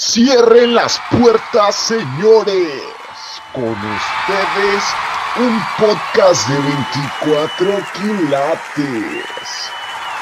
[0.00, 2.84] Cierren las puertas, señores.
[3.52, 4.84] Con ustedes,
[5.36, 9.72] un podcast de 24 quilates.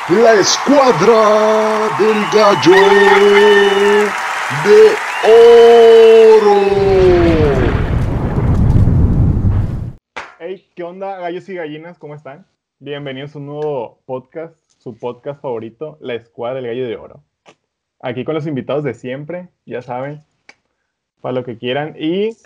[0.09, 2.81] La escuadra del gallo
[4.65, 4.97] de
[6.41, 6.59] oro.
[10.39, 11.99] Hey, ¿qué onda, gallos y gallinas?
[11.99, 12.47] ¿Cómo están?
[12.79, 17.26] Bienvenidos a un nuevo podcast, su podcast favorito, La Escuadra del Gallo de Oro.
[18.01, 20.23] Aquí con los invitados de siempre, ya saben,
[21.21, 21.95] para lo que quieran.
[21.99, 22.37] Y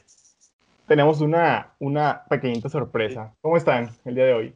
[0.87, 3.35] tenemos una, una pequeñita sorpresa.
[3.41, 4.55] ¿Cómo están el día de hoy?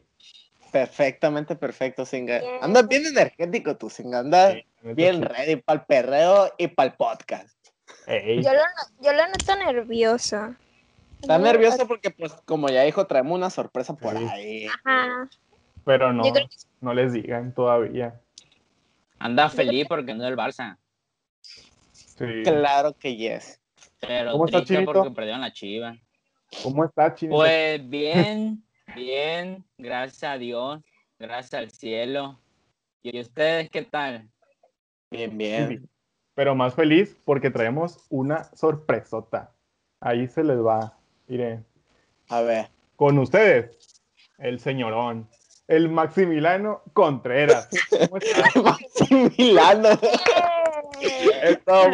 [0.71, 2.41] Perfectamente perfecto, Singa.
[2.61, 4.19] Andas bien energético tú, Singa.
[4.19, 5.21] Andas Sí, bien sí.
[5.23, 7.49] ready para el perreo y para el podcast.
[8.07, 10.55] Ey, Yo lo, no- yo lo noto nervioso.
[11.21, 14.25] Estás No, nervioso porque, pues, como ya dijo, traemos una sorpresa por Sí.
[14.31, 14.67] ahí.
[14.83, 15.29] Ajá.
[15.85, 16.47] pero no, que-
[16.81, 18.19] no les digan todavía.
[19.19, 20.77] Anda feliz porque no el Barça.
[22.17, 22.43] Sí.
[22.43, 23.61] Claro que yes.
[23.99, 24.93] Pero ¿Cómo está, triste Chinito?
[24.93, 25.97] porque perdieron la chiva.
[26.63, 27.37] ¿Cómo está, Chinito?
[27.37, 28.63] Pues bien,
[28.95, 30.81] bien, gracias a Dios,
[31.19, 32.39] gracias al cielo.
[33.03, 34.29] ¿Y ustedes qué tal?
[35.11, 35.89] Bien, bien.
[36.33, 39.53] Pero más feliz porque traemos una sorpresota.
[39.99, 40.97] Ahí se les va.
[41.27, 41.65] Miren,
[42.29, 42.67] A ver.
[42.95, 44.01] con ustedes,
[44.37, 45.29] el señorón,
[45.67, 47.69] el Maximiliano Contreras.
[47.89, 48.55] ¿Cómo estás?
[48.63, 49.89] Maximiliano.
[51.45, 51.91] Esto.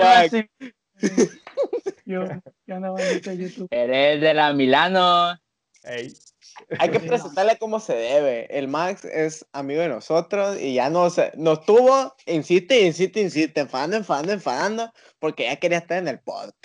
[2.06, 2.26] Yo,
[2.68, 2.76] yo
[3.34, 3.68] YouTube.
[3.72, 5.38] Eres de la Milano.
[5.84, 8.48] Hay que presentarle como se debe.
[8.56, 13.98] El Max es amigo de nosotros y ya nos, nos tuvo, insiste, insiste, insiste, enfadando,
[13.98, 16.58] enfadando, enfadando, porque ya quería estar en el podcast.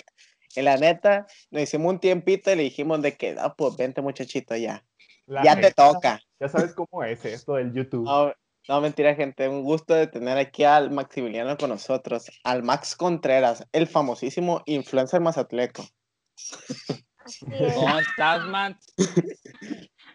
[0.55, 4.01] Y la neta, nos hicimos un tiempito y le dijimos de que, ah, pues vente
[4.01, 4.83] muchachito ya.
[5.25, 6.21] la ya te toca.
[6.39, 8.07] Ya sabes cómo es esto del YouTube.
[8.67, 9.47] No, mentira, gente.
[9.47, 15.21] Un gusto de tener aquí al Maximiliano con nosotros, al Max Contreras, el famosísimo influencer
[15.21, 15.85] mazatleco.
[17.75, 18.93] ¿Cómo estás, Max?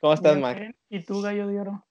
[0.00, 0.60] ¿Cómo estás, Max?
[0.88, 1.86] ¿Y tú, gallo de oro?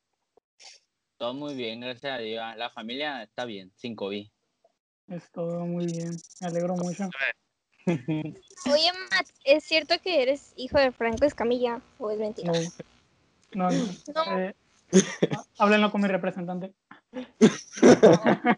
[1.17, 2.43] Todo muy bien, gracias a Dios.
[2.57, 4.27] La familia está bien, sin COVID.
[5.07, 6.11] Es todo muy bien.
[6.39, 7.09] Me alegro mucho.
[7.87, 12.51] Oye, Max, ¿es cierto que eres hijo de Franco Escamilla o es mentira?
[13.53, 13.77] No, no,
[14.13, 14.25] no.
[14.25, 14.39] No.
[14.39, 14.55] Eh,
[15.57, 16.73] háblenlo con mi representante.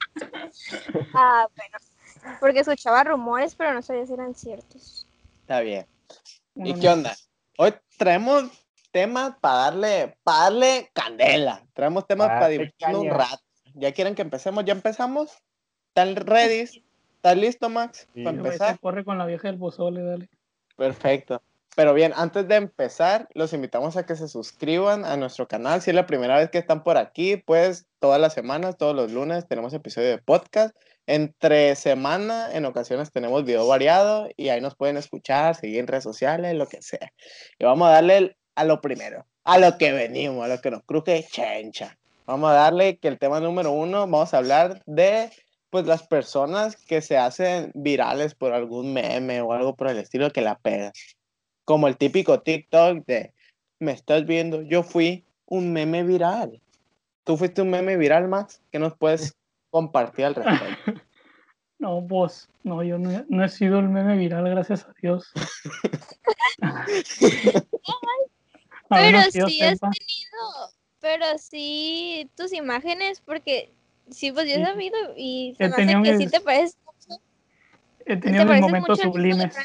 [1.13, 2.37] Ah, bueno.
[2.39, 5.07] Porque escuchaba rumores, pero no sabía si eran ciertos.
[5.41, 5.85] Está bien.
[6.55, 7.15] Uno ¿Y no- qué onda?
[7.57, 8.43] Hoy traemos
[8.91, 11.65] temas para darle, para darle candela.
[11.73, 13.43] Traemos temas para divertirnos un rato.
[13.73, 14.63] ¿Ya quieren que empecemos?
[14.65, 15.31] ¿Ya empezamos?
[15.89, 16.61] ¿Están ready?
[17.15, 18.07] ¿Estás listo, Max?
[18.13, 18.23] Sí.
[18.23, 18.79] Para empezar.
[18.79, 20.29] corre con la vieja del pozole, dale.
[20.75, 21.41] Perfecto.
[21.75, 25.81] Pero bien, antes de empezar, los invitamos a que se suscriban a nuestro canal.
[25.81, 29.11] Si es la primera vez que están por aquí, pues todas las semanas, todos los
[29.11, 30.75] lunes, tenemos episodio de podcast.
[31.07, 36.03] Entre semana, en ocasiones tenemos video variado y ahí nos pueden escuchar, seguir en redes
[36.03, 37.11] sociales, lo que sea.
[37.57, 40.83] Y vamos a darle a lo primero, a lo que venimos, a lo que nos
[40.83, 41.97] cruje chencha.
[42.27, 45.31] Vamos a darle que el tema número uno, vamos a hablar de
[45.71, 50.29] pues las personas que se hacen virales por algún meme o algo por el estilo
[50.29, 50.93] que la pegan.
[51.65, 53.33] Como el típico TikTok de,
[53.79, 56.61] me estás viendo, yo fui un meme viral.
[57.23, 58.61] ¿Tú fuiste un meme viral, Max?
[58.71, 59.33] ¿Qué nos puedes
[59.69, 60.77] compartir al respecto?
[61.79, 65.29] No, pues, no, yo no, he- no he sido el meme viral, gracias a Dios.
[68.89, 69.91] A Pero que sí has sepa.
[69.91, 70.71] tenido,
[71.01, 73.73] pero sí tus imágenes, porque
[74.09, 77.21] sí, pues yo he sabido y se He me hace que sí te pareces mucho.
[78.05, 79.55] He Te tenido mis pareces momentos de sublimes.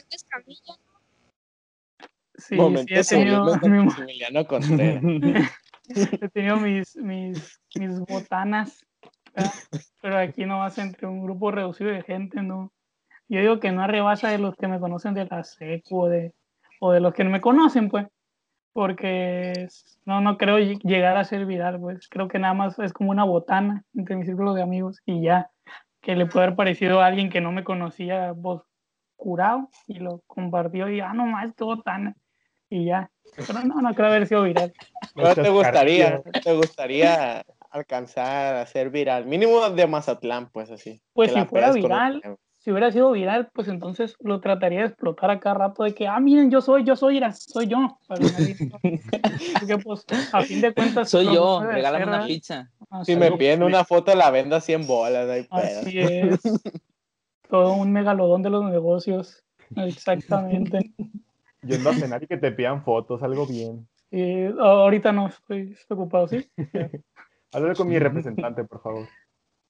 [2.38, 3.44] Sí, Momentos sí, he tenido,
[3.84, 5.02] Maximiliano Contreras.
[6.22, 8.84] he tenido mis, mis, mis botanas,
[9.34, 9.52] ¿verdad?
[10.00, 12.72] pero aquí no vas entre un grupo reducido de gente, ¿no?
[13.28, 16.32] Yo digo que no rebasa de los que me conocen de la secu o de,
[16.80, 18.06] o de los que no me conocen, pues,
[18.72, 19.66] porque
[20.06, 23.10] no, no creo lle- llegar a ser viral, pues, creo que nada más es como
[23.10, 25.50] una botana entre mi círculo de amigos y ya,
[26.00, 28.60] que le puede haber parecido a alguien que no me conocía, pues,
[29.16, 32.14] curado, y lo compartió y, ah, no más, qué botana,
[32.70, 34.72] y ya, pero no, no creo haber sido viral.
[35.14, 39.26] ¿Pero te gustaría, te gustaría alcanzar a ser viral?
[39.26, 41.00] Mínimo de Mazatlán, pues así.
[41.12, 42.22] Pues si fuera viral,
[42.58, 46.06] si hubiera sido viral, pues entonces lo trataría de explotar a cada rato de que,
[46.06, 47.98] ah, miren, yo soy, yo soy, soy yo.
[48.08, 51.08] Porque pues, a fin de cuentas...
[51.08, 52.26] Soy yo, regálame una ¿verdad?
[52.26, 52.70] pizza.
[53.04, 55.80] Si me piden una foto, la vendo a 100 bolas, pedo.
[55.80, 56.40] Así es.
[57.48, 59.44] Todo un megalodón de los negocios.
[59.76, 60.92] Exactamente.
[61.62, 63.88] Yendo a cenar y que te pidan fotos, algo bien.
[64.10, 66.50] Y ahorita no estoy, estoy ocupado, ¿sí?
[67.52, 69.06] Háblale con mi representante, por favor.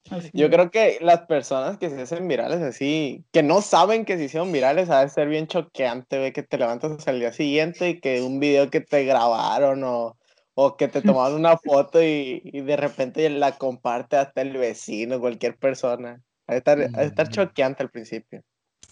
[0.09, 4.17] Así Yo creo que las personas que se hacen virales así, que no saben que
[4.17, 7.89] se hicieron virales, ha de ser bien choqueante, güey, que te levantas al día siguiente
[7.89, 10.17] y que un video que te grabaron o,
[10.55, 15.19] o que te tomaron una foto y, y de repente la comparte hasta el vecino,
[15.19, 16.21] cualquier persona.
[16.47, 17.35] Ha de estar, ha de estar Ujú.
[17.35, 18.41] choqueante al principio.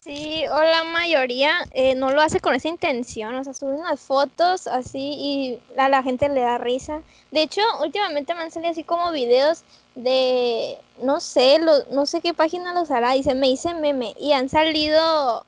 [0.07, 4.00] Sí, o la mayoría eh, no lo hace con esa intención, o sea, suben las
[4.00, 7.01] fotos así y a la gente le da risa.
[7.31, 9.63] De hecho, últimamente me han salido así como videos
[9.95, 14.31] de, no sé, lo- no sé qué página los hará, dice, me hice meme, y
[14.31, 15.45] han salido,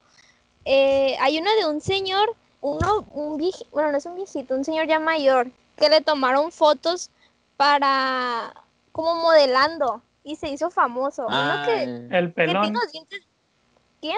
[0.65, 4.65] eh, hay uno de un señor, uno, un viejito, bueno, no es un viejito, un
[4.65, 7.11] señor ya mayor, que le tomaron fotos
[7.55, 8.53] para,
[8.91, 11.27] como modelando, y se hizo famoso.
[11.27, 13.19] Uno Ah, que, el- El que tiene pelón, los dientes,
[14.01, 14.13] eh,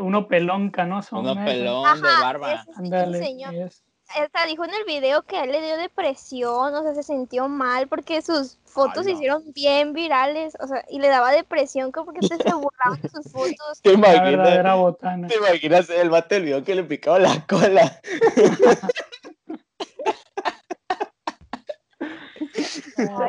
[0.00, 1.18] uno pelón canoso.
[1.18, 1.44] uno ¿no?
[1.44, 2.64] pelón de barba.
[2.76, 6.94] Ándale, es- hasta dijo en el video que a él le dio depresión, o sea,
[6.94, 11.30] se sintió mal porque sus fotos se hicieron bien virales, o sea, y le daba
[11.30, 13.78] depresión como porque se burlaban de sus fotos.
[13.82, 14.24] ¿Te la imaginas?
[14.24, 15.28] verdadera botana.
[15.28, 18.00] ¿Te imaginas el vato del video que le picaba la cola?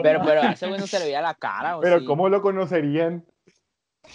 [0.03, 2.05] Pero, pero a ese güey no se le veía la cara, ¿o Pero sí?
[2.05, 3.25] ¿cómo lo conocerían?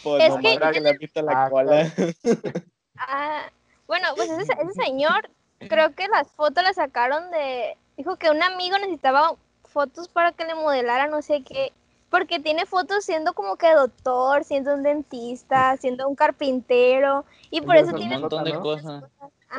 [0.03, 1.93] Pues Es que- que le pica la Ah, cola.
[2.99, 3.51] Ah,
[3.87, 5.29] bueno, pues ese, ese señor,
[5.59, 9.33] creo que las fotos las sacaron de, dijo que un amigo necesitaba
[9.65, 11.73] fotos para que le modelara no sé qué,
[12.09, 17.77] porque tiene fotos siendo como que doctor, siendo un dentista, siendo un carpintero, y por
[17.77, 18.63] eso Un tiene montón de ¿no?
[18.63, 19.05] cosas.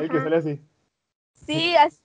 [0.00, 0.60] El que sale así.
[1.46, 2.02] Sí, as-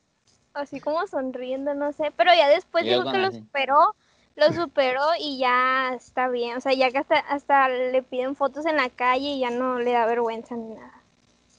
[0.53, 2.13] así, como sonriendo, no sé.
[2.15, 3.39] Pero ya después dijo que lo así.
[3.39, 3.95] superó,
[4.35, 6.57] lo superó y ya está bien.
[6.57, 9.80] O sea, ya que hasta, hasta le piden fotos en la calle y ya no
[9.80, 11.03] le da vergüenza ni nada.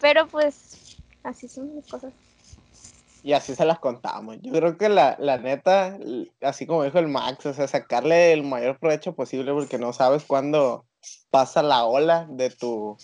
[0.00, 2.12] Pero pues, así son las cosas.
[3.22, 4.36] Y así se las contamos.
[4.42, 5.96] Yo creo que la, la neta,
[6.42, 10.24] así como dijo el Max, o sea, sacarle el mayor provecho posible porque no sabes
[10.24, 10.84] cuándo
[11.30, 12.98] pasa la ola de tu,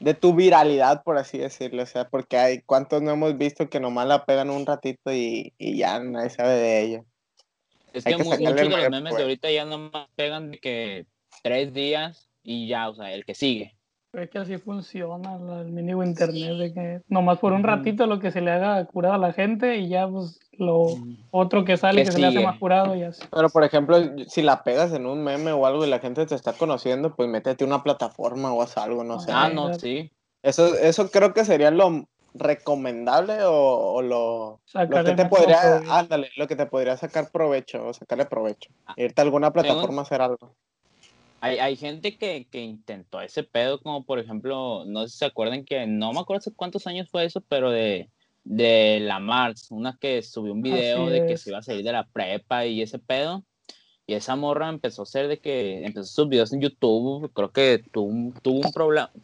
[0.00, 1.84] de tu viralidad, por así decirlo.
[1.84, 5.52] O sea, porque hay cuántos no hemos visto que nomás la pegan un ratito y,
[5.58, 7.04] y ya nadie sabe de ella.
[7.92, 11.06] Es que, muchos de los memes de ahorita ya nomás pegan de que
[11.42, 13.74] tres días y ya, o sea, el que sigue.
[14.12, 18.18] Es que así funciona la- el mendigo internet, de que nomás por un ratito lo
[18.20, 20.98] que se le haga curado a la gente y ya pues lo
[21.30, 23.22] otro que sale ¿Qué que se le hace más curado y así.
[23.30, 23.96] Pero, por ejemplo,
[24.26, 27.26] si la pegas en un meme o algo y la gente te está conociendo, pues
[27.28, 29.32] métete a una plataforma o haz algo, no sé.
[29.32, 30.12] Ah, no, sí.
[30.42, 35.76] Eso, eso creo que sería lo recomendable o, o lo, lo Sacarle que te podría,
[35.88, 38.70] ándale, lo que te podría sacar provecho o sacarle provecho.
[38.86, 40.54] Ah, Irte a alguna plataforma a hacer algo.
[41.40, 45.24] Hay, hay gente que, que intentó ese pedo, como por ejemplo, no sé si se
[45.24, 48.08] acuerdan que, no me acuerdo hace cuántos años fue eso, pero de,
[48.44, 51.42] de la Mars, una que subió un video Así de que es.
[51.42, 53.44] se iba a salir de la prepa y ese pedo.
[54.06, 57.84] Y esa morra empezó a hacer de que empezó sus videos en YouTube, creo que
[57.92, 58.72] tuvo un, tuvo un,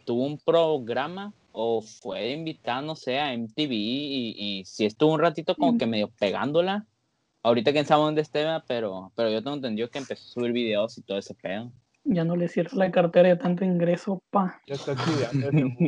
[0.05, 5.19] tuvo un programa o fue invitada, no sé, a MTV y, y sí estuvo un
[5.19, 6.85] ratito como que medio pegándola.
[7.41, 10.97] Ahorita quién sabe dónde esté, pero, pero yo tengo entendido que empezó a subir videos
[10.97, 11.71] y todo ese pedo.
[12.03, 14.61] Ya no le cierra la cartera de tanto ingreso, pa.
[14.67, 15.49] Ya está estudiando.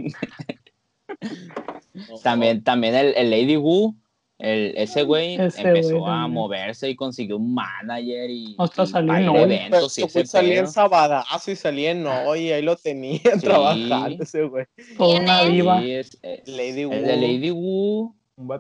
[2.24, 3.96] También, también el, el Lady Wu,
[4.42, 6.34] el, ese güey Ese empezó güey a también.
[6.34, 10.68] moverse y consiguió un manager y, Hasta y salió en eventos y Ese salía en.
[10.68, 13.46] Sabadazo y salía en hoy, ahí lo tenían Sí.
[13.48, 14.66] trabajando ese güey.
[14.98, 15.82] Toda ¿Quién una diva.
[15.82, 16.94] Sí, es- es- Lady el Wu.
[16.94, 18.16] de Lady Wu,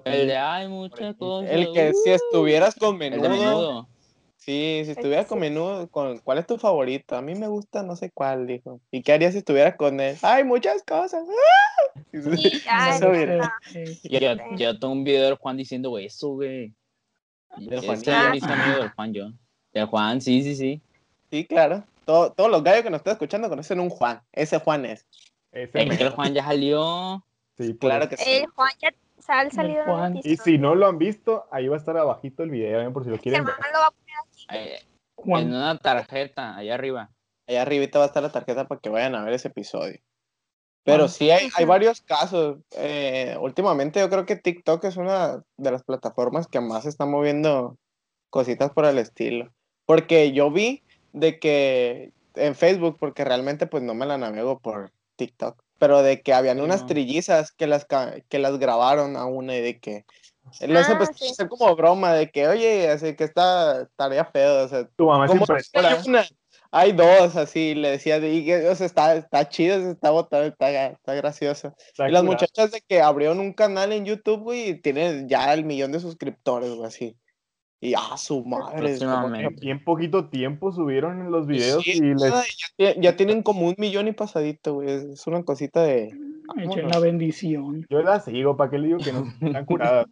[0.05, 1.49] el de hay muchas cosas.
[1.51, 3.89] El que si uh, estuvieras con el de menudo, menudo.
[4.41, 7.15] Sí, si estuvieras con menudo, con, ¿cuál es tu favorito?
[7.15, 8.81] A mí me gusta no sé cuál, dijo.
[8.91, 10.17] ¿Y qué harías si estuvieras con él?
[10.21, 11.23] Hay muchas cosas.
[11.29, 12.01] ¡Ah!
[12.11, 12.99] Sí, ay.
[14.03, 16.73] Yo, yo, yo tengo un video del Juan diciendo, eso, güey.
[17.57, 19.31] Del amigo del Juan, yo.
[19.73, 20.81] Del Juan, sí, sí, sí.
[21.29, 21.83] Sí, claro.
[22.05, 24.21] Todo- todos los gallos que nos están escuchando conocen un Juan.
[24.31, 25.05] Ese Juan es.
[25.51, 26.11] Ese el mero.
[26.11, 27.23] Juan ya salió.
[27.57, 28.29] Sí, por Claro que sí.
[28.29, 30.19] El Juan ya sal salido Juan.
[30.23, 32.89] Y si no lo han visto, ahí va a estar abajito el video, ¿eh?
[32.91, 33.55] por si lo quieren ver.
[33.71, 33.93] lo va a
[34.49, 37.09] en una tarjeta, allá arriba.
[37.47, 39.99] Allá arribita va a estar la tarjeta para que vayan a ver ese episodio.
[40.83, 42.57] Pero sí hay, hay varios casos.
[42.71, 47.77] Eh, últimamente yo creo que TikTok es una de las plataformas que más está moviendo
[48.31, 49.51] cositas por el estilo.
[49.85, 50.81] Porque yo vi
[51.13, 56.21] de que en Facebook, porque realmente pues no me la navego por TikTok, pero de
[56.21, 56.87] que habían Sí, unas no.
[56.87, 57.85] trillizas que las,
[58.29, 60.05] que las grabaron a una y de que...
[60.61, 61.27] Lo Ah, empezó sí.
[61.27, 65.05] a hacer como broma de que, oye, así que está tarea pedo, o sea, Tu
[65.05, 65.89] mamá es ¿Cómo impresora.
[65.89, 66.25] hay una?
[66.73, 70.87] Hay dos, así, le decía, y que, o sea, está, está chido, está botado, está,
[70.87, 71.75] está gracioso.
[71.87, 75.53] Está y las muchachas de que abrieron un canal en YouTube, güey, y tienen ya
[75.53, 77.17] el millón de suscriptores, güey, así.
[77.81, 78.77] Y ah, su madre.
[78.77, 79.55] Próximamente.
[79.65, 82.31] Y en poquito tiempo subieron los videos Sí, y les...
[82.77, 85.11] ya, ya tienen como un millón y pasadito, güey.
[85.11, 86.09] Es una cosita de.
[86.55, 87.85] La bendición.
[87.89, 90.05] Yo las sigo, ¿para qué le digo que no están curadas?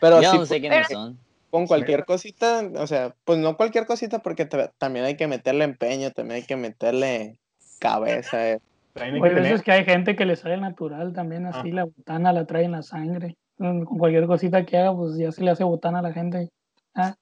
[0.00, 1.18] Pero Yo sí, no sé quiénes son.
[1.50, 5.64] con cualquier cosita, o sea, pues no cualquier cosita, porque ta- también hay que meterle
[5.64, 7.38] empeño, también hay que meterle
[7.78, 8.50] cabeza.
[8.50, 8.60] eh.
[8.96, 9.62] Hay Hay que veces tener...
[9.62, 12.82] que hay gente que le sale natural también, así la botana la trae en la
[12.82, 13.36] sangre.
[13.58, 16.50] Mm, Con cualquier cosita que haga, pues ya se le hace botana a la gente.
[16.94, 17.14] Ah,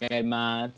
[0.00, 0.72] El más.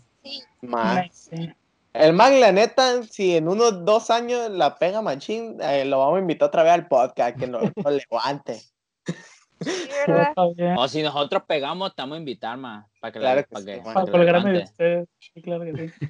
[0.62, 1.08] Más.
[1.12, 1.50] sí.
[1.98, 6.18] El Mag, la neta, si en unos dos años la pega machín, eh, lo vamos
[6.18, 8.60] a invitar otra vez al podcast, que nos lo levante.
[9.58, 9.72] Sí.
[10.76, 12.84] O si nosotros pegamos, estamos a invitar más.
[13.00, 13.94] Para que, Claro la, que para sí, que, man.
[13.94, 15.08] Para que lo colgarme de ustedes.
[15.18, 16.06] Sí, claro que sí.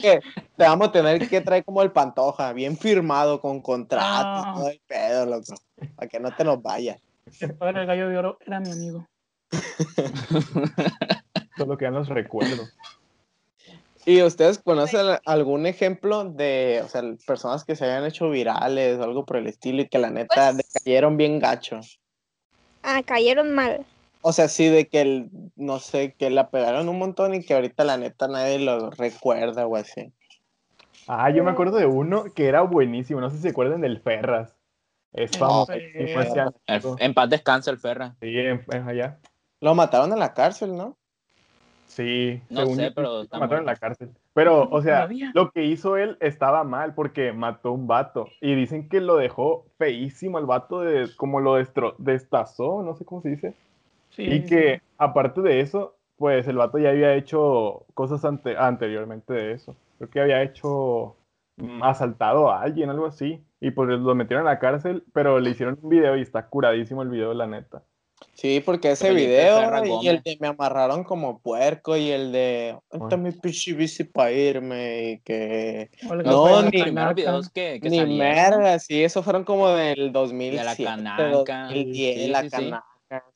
[0.00, 0.20] Que
[0.56, 4.52] te vamos a tener que traer como el pantoja, bien firmado, con contrato, Ah.
[4.54, 5.54] y todo el pedo, loco.
[5.94, 6.98] Para que no te nos vayas.
[7.40, 9.06] El padre del gallo de oro era mi amigo.
[11.58, 12.74] Solo quedan los recuerdos.
[14.04, 19.04] ¿Y ustedes conocen algún ejemplo de, o sea, personas que se hayan hecho virales o
[19.04, 21.80] algo por el estilo y que la neta Pues- decayeron bien gacho?
[22.82, 23.86] Ah, cayeron mal.
[24.22, 27.54] O sea, sí, de que, el, no sé, que la pegaron un montón y que
[27.54, 30.12] ahorita la neta nadie lo recuerda o así.
[31.08, 34.00] Ah, yo me acuerdo de uno que era buenísimo, no sé si se acuerdan del
[34.00, 34.56] Ferras.
[35.12, 35.72] Es El famoso.
[35.72, 36.52] Ferras.
[36.66, 38.14] El- en paz descansa el Ferra.
[38.20, 39.18] Sí, en- en allá.
[39.60, 40.96] Lo mataron en la cárcel, ¿no?
[41.92, 44.10] Sí, No según sé, yo, pero mataron en la cárcel.
[44.32, 45.30] Pero, o sea, Todavía.
[45.34, 48.28] lo que hizo él estaba mal porque mató a un vato.
[48.40, 53.04] Y dicen que lo dejó feísimo el vato, de, como lo destro- destazó, no sé
[53.04, 53.54] cómo se dice.
[54.08, 59.34] Sí, Y que, aparte de eso, pues el vato ya había hecho cosas ante- anteriormente
[59.34, 59.76] de eso.
[59.98, 61.14] Creo que había hecho
[61.58, 63.44] mm, asaltado a alguien, algo así.
[63.60, 67.02] Y pues lo metieron a la cárcel, pero le hicieron un video y está curadísimo
[67.02, 67.82] el video, la neta.
[68.34, 70.06] Sí, porque ese Felipe video y Gómez.
[70.08, 74.32] el de me amarraron como puerco y el de ¿dónde está mi pinche bici para
[74.32, 75.10] irme?
[75.12, 80.12] Y que Olga No, ni- videos que, que ni merda, sí, esos fueron como del
[80.12, 82.50] 2007, canaca, 2010, sí, la sí, sí.
[82.56, 82.84] canaca.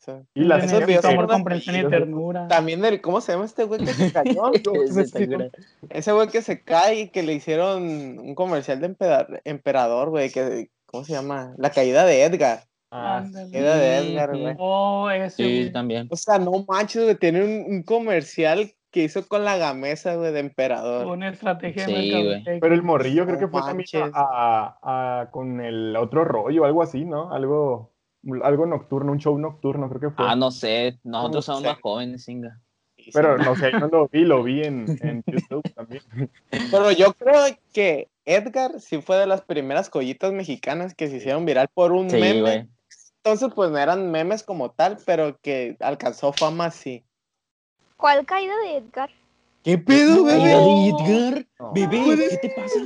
[0.01, 0.25] eso.
[0.35, 2.49] Y las Esos videos amor, comprensión y ternura.
[2.49, 4.51] También del, ¿cómo se llama este güey que se cayó?
[5.91, 7.83] Ese güey que se cae y que le hicieron
[8.19, 11.55] un comercial de empera- emperador, güey, que ¿cómo se llama?
[11.59, 12.65] La caída de Edgar.
[12.91, 13.25] Ah.
[13.53, 14.55] Caída de Edgar, güey.
[14.59, 15.37] Oh, ese.
[15.37, 15.73] Sí, güey.
[15.73, 16.09] también.
[16.11, 20.33] O sea, no manches, güey, tiene un, un comercial que hizo con la gamesa, güey,
[20.33, 21.07] de emperador.
[21.07, 22.23] Una estrategia de Sí, güey.
[22.25, 22.61] mercadotecnia.
[22.61, 24.15] Pero el morrillo creo que fue también manches.
[24.15, 27.33] a, a- a- con el otro rollo, algo así, ¿no?
[27.33, 27.93] Algo,
[28.43, 30.25] algo nocturno, un show nocturno, creo que fue.
[30.27, 30.99] Ah, no sé.
[31.05, 31.69] Nosotros No somos sé.
[31.69, 32.61] más jóvenes, singa.
[32.97, 36.03] Sí, Pero no sé, no lo vi, lo vi en, en YouTube también.
[36.71, 41.45] Pero yo creo que Edgar sí fue de las primeras joyitas mexicanas que se hicieron
[41.45, 42.41] viral por un Sí, meme.
[42.41, 42.69] güey.
[43.27, 47.05] Entonces, pues no eran memes como tal, pero que alcanzó fama así.
[47.97, 49.11] ¿Cuál caída de Edgar?
[49.65, 50.45] ¿Qué pedo, bebé?
[50.45, 51.47] de Edgar.
[51.59, 51.73] No.
[51.73, 52.79] Bebé, ¿qué te pasa?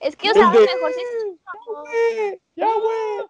[0.00, 2.40] Es que, o sea, a lo El mejor sí.
[2.54, 3.26] Ya, güey.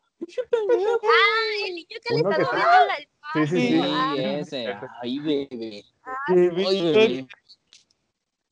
[1.02, 2.96] Ah, el niño que le está moviendo la
[3.32, 3.80] Sí, sí, Sí, sí.
[3.82, 4.74] Ah, ese.
[5.00, 5.48] Ay, bebé.
[5.48, 5.84] Qué
[6.26, 7.26] Ay, bebé.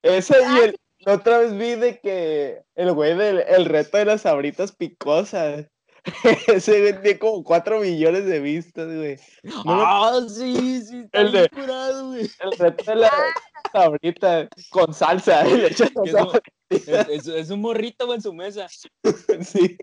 [0.00, 4.06] Ese y el, la otra vez vi de que el güey del el reto de
[4.06, 5.66] las sabritas picosas.
[6.48, 9.16] Ese güey tiene como 4 millones de vistas, güey.
[9.44, 10.98] No lo- Ah, sí, sí.
[11.00, 12.30] Está El de- bien curado, güey.
[12.40, 13.10] El reto de las
[13.72, 15.44] sabritas con salsa.
[15.46, 16.42] Que eso- sabritas.
[16.70, 18.66] Es, es- es un morrito, güey, en su mesa.
[18.68, 19.76] Sí,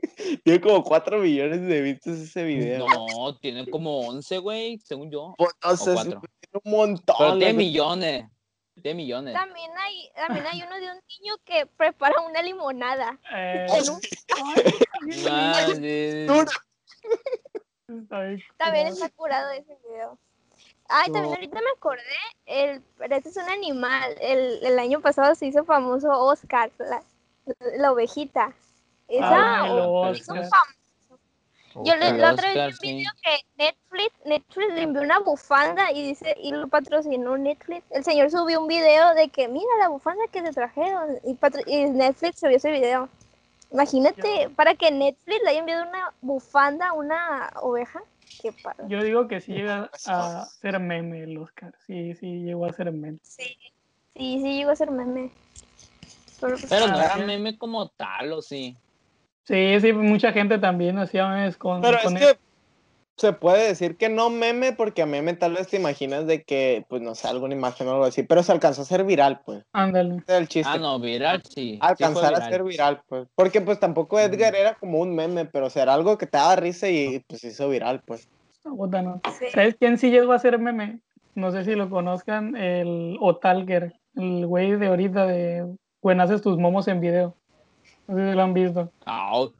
[0.43, 2.85] tiene como 4 millones de vistas ese video.
[2.87, 5.35] No, tiene como 11, güey, según yo.
[5.37, 6.19] Pues, no sé, o ese cuatro.
[6.19, 7.15] güey tiene un montón.
[7.19, 8.25] Pero tiene millones.
[8.93, 9.33] Millones.
[9.33, 13.17] También hay, también hay uno de un niño que prepara una limonada.
[13.33, 14.01] Eh, En un-
[18.11, 20.17] Ah, También está curado ese video.
[20.87, 22.01] Ay, también ahorita me acordé,
[22.45, 24.15] el, pero este es un animal.
[24.21, 27.03] El, el año pasado se hizo famoso Oscar, la,
[27.77, 28.53] la ovejita.
[29.07, 30.15] Esa, Ah, el o- Oscar.
[30.17, 30.75] hizo fam-
[31.75, 32.95] Yo le- la otra vez vi un sí.
[32.97, 37.83] video que Netflix, Netflix le envió una bufanda y dice, y lo patrocinó Netflix.
[37.91, 41.63] El señor subió un video de que mira la bufanda que te trajeron y, patro-
[41.65, 43.09] y Netflix subió ese video.
[43.71, 48.01] Imagínate, para que Netflix le haya enviado una bufanda a una oveja.
[48.41, 48.85] Qué padre.
[48.87, 51.73] Yo digo que sí llega a ser meme el Oscar.
[51.85, 53.19] Sí, sí llegó a ser meme.
[53.21, 53.43] Sí,
[54.13, 55.29] sí, sí llegó a ser meme.
[56.39, 58.75] Pero, pues, Pero no Ah, era meme como tal, ¿o sí?
[59.49, 61.81] Sí, sí, mucha gente también hacía memes con.
[61.81, 62.39] Pero con es que
[63.17, 66.85] se puede decir que no meme, porque a meme tal vez te imaginas de que,
[66.87, 69.65] pues no sé, alguna imagen o algo así, pero se alcanzó a ser viral, pues.
[69.73, 70.21] Ándale.
[70.27, 70.71] El chiste.
[70.71, 71.79] Ah, no, viral sí.
[71.81, 73.27] alcanzar a ser viral, pues.
[73.33, 76.37] Porque pues tampoco Edgar era como un meme, pero o sea, era algo que te
[76.37, 78.29] daba risa y pues se hizo viral, pues.
[78.61, 79.45] Sí.
[79.51, 80.99] ¿Sabes quién sí llegó a ser meme?
[81.33, 85.65] No sé si lo conozcan, el Otalger, el güey de ahorita de
[86.19, 87.35] haces tus momos en video.
[88.09, 88.91] No sé si lo han visto.
[89.05, 89.51] Ah, no.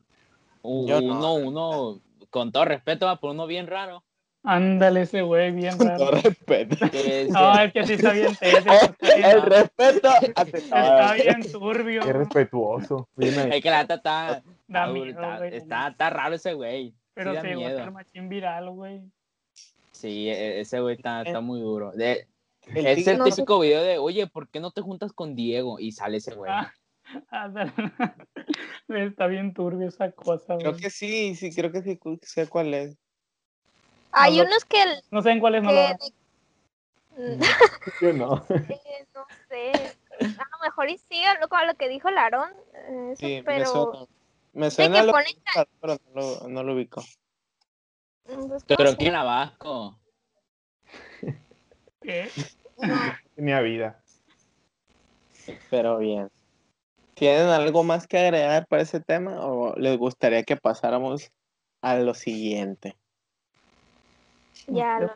[0.64, 4.04] uno, uno, con todo respeto, va por uno bien raro.
[4.44, 6.22] Ándale ese güey, bien Con todo raro.
[6.24, 6.76] respeto.
[6.92, 8.70] que es- No, es que sí está bien teso,
[9.02, 10.10] El respeto
[10.54, 11.14] está todo.
[11.14, 12.02] bien turbio.
[12.02, 13.08] Qué respetuoso.
[13.18, 15.56] Es que la neta está, Da está, miedo, está, güey.
[15.56, 16.94] está, está raro ese güey.
[17.14, 17.92] Pero sí da se miedo.
[17.92, 19.02] machín viral, güey.
[19.92, 21.92] Sí, e- ese güey está, está muy duro.
[21.92, 22.26] De-
[22.74, 25.80] El es el no típico video de, oye, ¿por qué no te juntas con Diego?
[25.80, 26.50] Y sale ese güey.
[26.52, 26.74] Ah.
[28.90, 30.82] está bien turbio esa cosa, Creo güey.
[30.82, 32.98] que sí, sí, creo que sí sé cuál es.
[34.12, 34.78] Hay No, unos que,
[35.12, 36.14] No sé en cuáles no lo que.
[37.18, 37.42] Mm,
[38.02, 38.46] Yo no.
[38.50, 39.94] eh, no sé.
[40.20, 42.52] A lo mejor y sí, a lo, a lo que dijo Larón.
[42.74, 44.06] eh, eso, Sí, me pero suena.
[44.54, 45.34] Me suena que lo ponen
[45.80, 47.02] pero no lo, no lo ubico.
[48.26, 50.00] mm, pues, Pero ¿cómo aquí en Abasco.
[52.02, 52.30] ¿Qué?
[52.78, 53.16] no.
[53.36, 54.02] Tenía vida.
[55.70, 56.30] Pero bien.
[57.20, 61.34] ¿Tienen algo más que agregar para ese tema o les gustaría que pasáramos
[61.82, 62.96] a lo siguiente?
[64.68, 65.12] Ya, lo-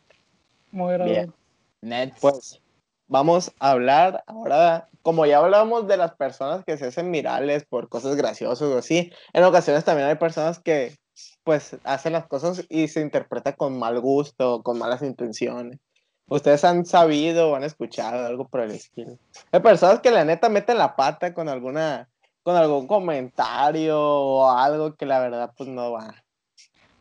[0.73, 1.13] Moderador.
[1.13, 1.33] Bien.
[1.81, 2.19] Nets.
[2.19, 2.61] Pues
[3.07, 7.87] vamos a hablar ahora, como ya hablamos de las personas que se hacen virales por
[7.87, 10.97] cosas graciosas o así, en ocasiones también hay personas que
[11.45, 15.79] pues hacen las cosas y se interpreta con mal gusto, con malas intenciones.
[16.27, 19.17] Ustedes han sabido o han escuchado algo por el estilo.
[19.51, 22.09] Hay personas que la neta meten la pata con alguna,
[22.43, 26.15] con algún comentario o algo que la verdad pues no va.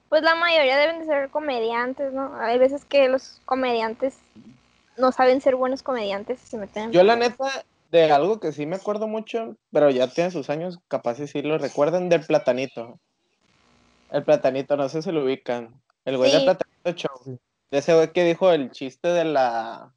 [0.09, 2.37] Pues la mayoría deben de ser comediantes, ¿no?
[2.39, 4.19] Hay veces que los comediantes
[4.99, 8.53] no saben ser buenos comediantes y se meten en Yo la neta, de algo que
[8.53, 12.25] sí me acuerdo mucho, pero ya tiene sus años, capaz y sí lo recuerdan, del
[12.27, 12.99] platanito.
[14.11, 15.81] El platanito, no sé si lo ubican.
[16.05, 16.45] El güey del Sí.
[16.45, 17.39] platanito show.
[17.73, 19.91] De ese güey que dijo el chiste de la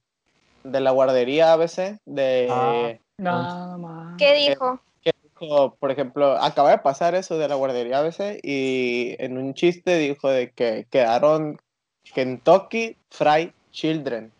[0.64, 2.94] de la guardería ABC, de Ah.
[3.18, 4.16] Nada más.
[4.18, 4.80] ¿Qué dijo?
[5.04, 9.54] que dijo, por ejemplo, acaba de pasar eso de la guardería ABC y en un
[9.54, 11.60] chiste dijo de que quedaron
[12.14, 14.32] Kentucky Fried Children.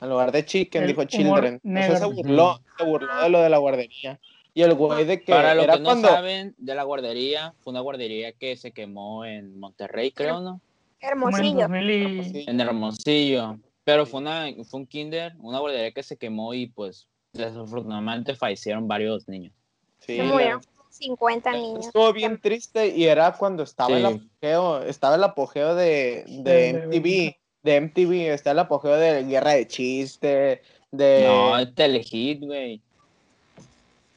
[0.00, 1.60] En lugar de chicken El dijo children.
[1.64, 4.20] Eso se burló, se burló de lo de la guardería.
[4.54, 7.52] Y el güey de que Para los era que no cuando saben de la guardería,
[7.64, 10.60] fue una guardería que se quemó en Monterrey, creo, ¿no?
[11.04, 11.68] En Hermosillo.
[11.68, 12.44] 2000 y- Sí.
[12.48, 13.58] En Hermosillo.
[13.84, 18.88] Pero fue una fue un kinder, una guardería que se quemó y pues desafortunadamente fallecieron
[18.88, 19.52] varios niños.
[20.00, 21.86] Sí, murieron 50 niños.
[21.86, 27.36] Estuvo bien triste y era cuando estaba el apogeo, estaba el apogeo de, de MTV,
[27.62, 31.24] de MTV, está el apogeo de Guerra de Chiste, de...
[31.26, 32.80] No, Telehit, güey.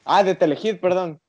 [0.04, 1.20] Ah, de Telehit, perdón.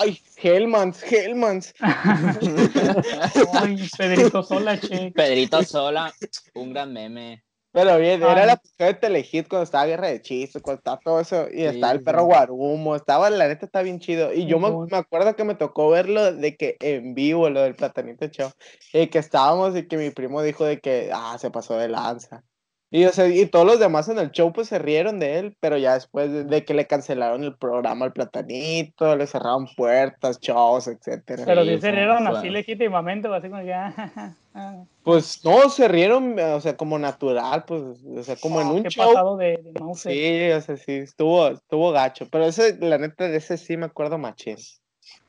[0.00, 1.72] Ay, Hellmans, Hellmans.
[1.80, 5.12] Ay, Pedrito Sola, che.
[5.12, 6.12] Pedrito Sola,
[6.54, 7.46] un gran meme.
[7.76, 8.42] Pero bien, Ay.
[8.42, 11.64] era apogeo de Telehit cuando estaba Guerra de Chistes, cuando estaba todo eso, y Sí,
[11.66, 14.32] estaba el perro Guarumo, estaba, la neta está bien chido.
[14.32, 18.28] Y yo me acuerdo que me tocó verlo de que en vivo, lo del Platanito
[18.28, 18.50] Show,
[18.94, 22.42] y que estábamos y que mi primo dijo de que, ah, se pasó de lanza.
[22.88, 25.56] Y, o sea, y todos los demás en el show pues se rieron de él,
[25.58, 30.38] pero ya después de, de que le cancelaron el programa al Platanito, le cerraron puertas,
[30.40, 31.42] shows, etcétera.
[31.44, 33.74] Pero Sí, se rieron así legítimamente, o así como que.
[33.74, 37.82] ah, Pues no, se rieron, o sea, como natural, pues,
[38.16, 39.06] o sea, como en ah, un qué show.
[39.08, 40.00] pasado de, de mouse.
[40.02, 42.28] Sí, o sea, sí, estuvo, estuvo gacho.
[42.30, 44.56] Pero ese, la neta, de ese sí me acuerdo machín.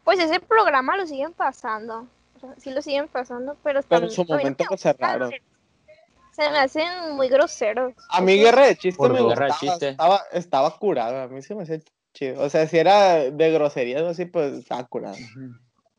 [0.04, 2.08] Pues ese programa lo siguen pasando.
[2.36, 5.32] O sea, sí lo siguen pasando, pero, Pero en su momento me lo cerraron.
[6.38, 7.93] Se me hacen muy groseros.
[8.12, 9.30] A mí Guerra de Chiste Por me dos.
[9.30, 9.89] gustaba, Guerra de Chiste.
[9.89, 11.80] Estaba, estaba curado, a mí se me hacía
[12.13, 12.43] chido.
[12.43, 15.15] O sea, si era de groserías o así, pues estaba curado.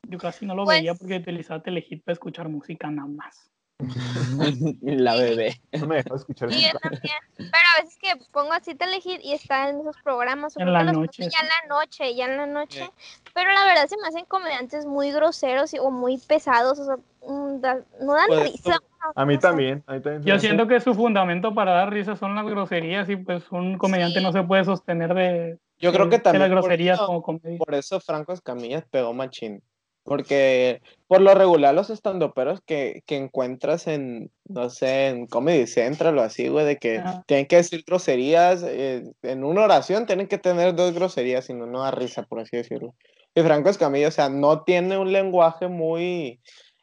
[0.04, 3.50] Yo casi no lo Pues- veía porque utilizaba Telehit para escuchar música nada más.
[4.82, 5.60] La bebé.
[5.72, 6.78] No me dejó escuchar Sí, yo eso.
[6.78, 7.14] también.
[7.36, 10.56] Pero a veces que pongo así Telehit y está en esos programas.
[10.56, 12.84] En la los noche, Ya en la noche, ya en la noche.
[12.84, 12.90] Sí.
[13.34, 16.78] Pero la verdad se me hacen comediantes muy groseros y- o muy pesados.
[16.78, 16.96] O sea,
[17.28, 18.78] mm, da- no dan Pues, risa.
[19.14, 19.82] A mí también.
[19.86, 23.08] A mí también se Yo siento que su fundamento para dar risa son las groserías
[23.08, 24.24] y pues un comediante Sí.
[24.24, 27.58] no se puede sostener de, Yo creo que de también las groserías eso- como comedia.
[27.58, 29.62] Por eso Franco Escamillas pegó machín.
[30.04, 36.16] Porque por lo regular los estandoperos que, que encuentras en, no sé, en Comedy Central
[36.16, 37.22] o así, güey, de que Ajá.
[37.26, 41.66] tienen que decir groserías, eh, en una oración tienen que tener dos groserías, si no,
[41.66, 42.94] no da risa, por así decirlo.
[43.34, 46.40] Y Franco Escamilla, o sea, no tiene un lenguaje muy,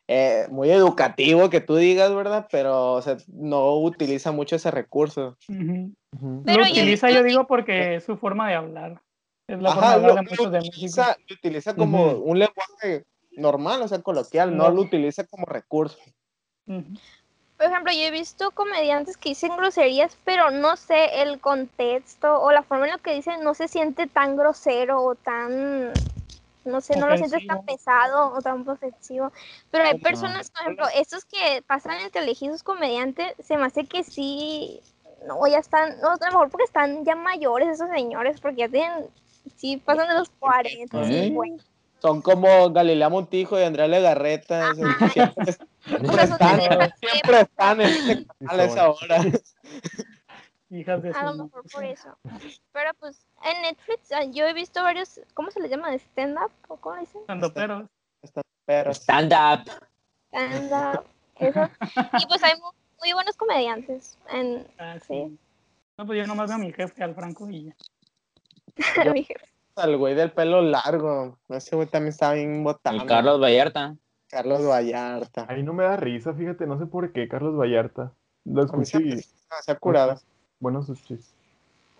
[0.07, 2.47] eh, muy educativo que tú digas, ¿verdad?
[2.51, 5.37] Pero, o sea, no utiliza mucho ese recurso.
[5.47, 9.01] Pero lo utiliza, yo digo, porque es su forma de hablar.
[9.47, 10.75] Es la Ajá, forma de hablar lo, de muchos de México.
[10.77, 13.05] utiliza, lo utiliza como un lenguaje
[13.37, 14.75] normal, o sea, coloquial, no No.
[14.75, 15.97] lo utiliza como recurso.
[16.65, 22.51] Por ejemplo, yo he visto comediantes que dicen groserías, pero no sé el contexto o
[22.51, 25.93] la forma en la que dicen no se siente tan grosero o tan,
[26.65, 29.31] no sé, no lo sientes tan pesado o tan ofensivo.
[29.71, 34.03] Pero hay personas, por ejemplo, estos que pasan entre elegidos comediantes, se me hace que
[34.03, 34.81] sí,
[35.27, 38.69] no, ya están, no, a lo mejor porque están ya mayores esos señores, porque ya
[38.69, 39.05] tienen,
[39.55, 41.23] sí, pasan de los 40, ¿Eh?
[41.27, 41.63] 50.
[42.01, 44.73] Son como Galilea Montijo y Andrea Legarreta.
[44.75, 45.05] siempre,
[46.23, 46.59] están,
[46.99, 49.25] siempre están en este canal a esa hora.
[50.69, 52.17] Hijas de A lo mejor por eso.
[52.73, 55.93] Pero pues en Netflix ah, yo he visto varios, ¿cómo se les llama?
[55.93, 56.51] ¿Stand-up?
[56.67, 57.21] ¿O cómo dicen?
[57.27, 57.87] Tanto pero
[58.21, 58.97] Están perros.
[58.97, 59.71] Stand up.
[60.31, 61.05] Stand-up.
[61.37, 61.69] Eso.
[62.19, 64.17] Y pues hay mu- muy, buenos comediantes.
[64.31, 65.07] En, ah, Sí.
[65.27, 65.39] sí.
[65.97, 67.75] No, pues yo nomás veo a mi jefe, al Franco, y ya.
[69.13, 69.45] mi jefe.
[69.75, 71.37] Al güey del pelo largo.
[71.49, 72.97] Ese güey también estaba bien botado.
[72.97, 73.95] El Carlos Vallarta.
[74.27, 75.45] Carlos Vallarta.
[75.47, 78.13] Ahí no me da risa, fíjate, no sé por qué, Carlos Vallarta.
[78.45, 80.19] Lo escuché y se ha curado.
[80.65, 81.31] Buenos sus chistes.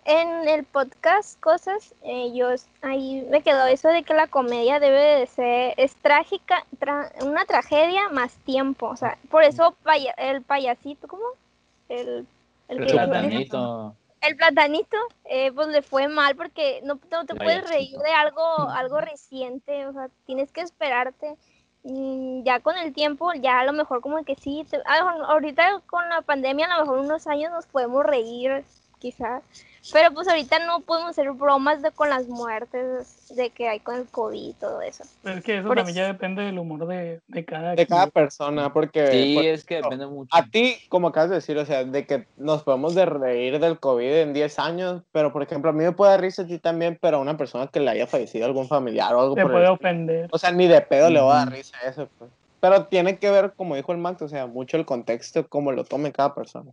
[0.04, 4.80] En el podcast Cosas, eh, yo s- ahí me quedó eso de que la comedia
[4.80, 8.88] debe de ser, es trágica, tra- una tragedia más tiempo.
[8.88, 11.22] O sea, por eso paya- el payasito, ¿cómo?
[11.88, 12.26] El,
[12.68, 13.94] el Platanito.
[14.20, 18.42] el platanito, eh, pues le fue mal porque no, no te puedes reír de algo,
[18.70, 21.36] algo reciente, o sea, tienes que esperarte.
[21.88, 24.66] Mm, ya con el tiempo, ya a lo mejor como que sí,
[25.28, 28.64] ahorita con la pandemia a lo mejor unos años nos podemos reír,
[28.98, 29.42] quizás,
[29.92, 33.94] pero pues ahorita no podemos hacer bromas de con las muertes de que hay con
[33.96, 35.04] el COVID y todo eso.
[35.22, 36.06] Pero es que eso Por también eso.
[36.06, 39.76] ya depende del humor de, de cada De cada persona, porque Sí, por es que
[39.76, 40.28] depende mucho.
[40.36, 43.78] a ti, como acabas de decir, o sea, de que nos podemos de reír del
[43.78, 46.58] COVID en 10 años, pero por ejemplo, a mí me puede dar risa a ti
[46.58, 49.52] también, pero a una persona que le haya fallecido algún familiar o algo Te por
[49.52, 50.28] puede ofender.
[50.32, 52.30] O sea, ni de pedo le va a dar risa eso, pues.
[52.60, 55.84] Pero tiene que ver, como dijo el Max, o sea, mucho el contexto, cómo lo
[55.84, 56.72] tome cada persona.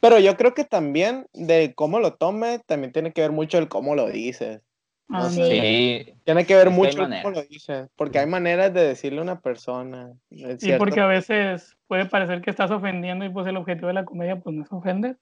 [0.00, 3.68] Pero yo creo que también de cómo lo tome, también tiene que ver mucho el
[3.68, 4.60] cómo lo dices.
[5.08, 5.42] Ah, no Sí.
[5.42, 9.20] Sí, Tiene que ver Es mucho el cómo lo dices, porque hay maneras de decirle
[9.20, 10.12] a una persona.
[10.30, 10.84] es Sí, cierto.
[10.84, 14.36] porque a veces puede parecer que estás ofendiendo y pues el objetivo de la comedia
[14.38, 15.16] pues no es ofender.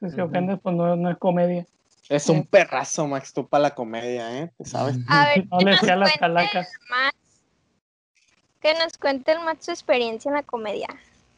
[0.00, 0.24] Si Ujú.
[0.24, 1.66] ofendes pues no, no es comedia.
[2.08, 4.50] Es un perrazo, Max, tú para la comedia, ¿eh?
[4.62, 4.98] ¿Sabes?
[5.08, 6.72] A ver, No le sea las calacas.
[6.90, 7.16] Max,
[8.64, 10.88] que nos cuente el Max su experiencia en la comedia.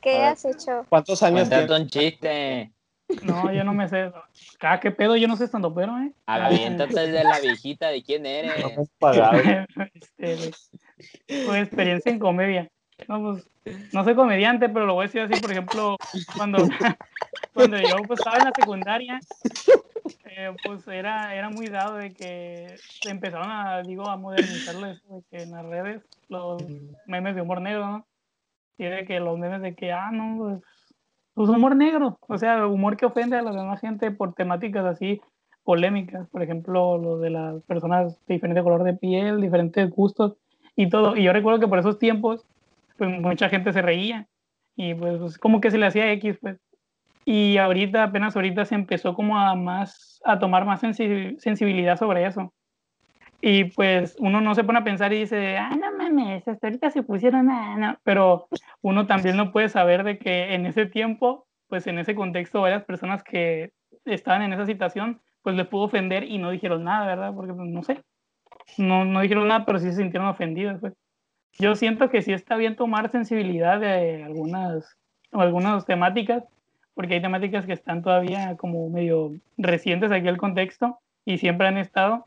[0.00, 0.86] ¿Qué has hecho?
[0.88, 1.68] ¿Cuántos años tienes?
[1.68, 2.70] un chiste.
[3.22, 4.12] No, yo no me sé.
[4.60, 6.12] Ah, qué pedo, yo no sé estando pero, ¿eh?
[6.26, 8.52] Aviéntate de la viejita de quién eres.
[8.64, 9.40] Hemos pagado.
[10.18, 10.52] este,
[11.26, 12.70] pues, experiencia en comedia.
[13.08, 13.48] No, pues,
[13.92, 15.96] no soy comediante, pero lo voy a decir así, por ejemplo,
[16.36, 16.58] cuando,
[17.54, 19.20] cuando yo pues, estaba en la secundaria,
[20.24, 25.22] eh, pues era, era muy dado de que empezaron a, digo, a modernizarlo eso de
[25.30, 26.62] que en las redes, los
[27.06, 28.06] memes de humor negro, ¿no?
[28.78, 30.62] Y de que los memes de que, ah, no, pues,
[31.34, 35.20] pues humor negro, o sea, humor que ofende a la demás gente por temáticas así
[35.64, 40.36] polémicas, por ejemplo, lo de las personas de diferente color de piel, diferentes gustos
[40.76, 41.16] y todo.
[41.16, 42.46] Y yo recuerdo que por esos tiempos,
[42.96, 44.26] pues mucha gente se reía
[44.76, 46.58] y pues, pues, como que se le hacía X, pues.
[47.24, 52.24] Y ahorita, apenas ahorita se empezó como a más, a tomar más sensi- sensibilidad sobre
[52.24, 52.52] eso.
[53.40, 56.90] Y pues uno no se pone a pensar y dice, ah, no mames, hasta ahorita
[56.90, 57.98] se pusieron, ah, no.
[58.02, 58.48] Pero
[58.80, 62.84] uno también no puede saber de que en ese tiempo, pues en ese contexto, varias
[62.84, 63.72] personas que
[64.04, 67.34] estaban en esa situación, pues les pudo ofender y no dijeron nada, ¿verdad?
[67.34, 68.02] Porque pues, no sé,
[68.78, 70.80] no, no dijeron nada, pero sí se sintieron ofendidos.
[70.80, 70.94] Pues.
[71.58, 74.96] Yo siento que sí está bien tomar sensibilidad de algunas,
[75.32, 76.44] o algunas temáticas,
[76.94, 81.78] porque hay temáticas que están todavía como medio recientes aquí al contexto y siempre han
[81.78, 82.26] estado.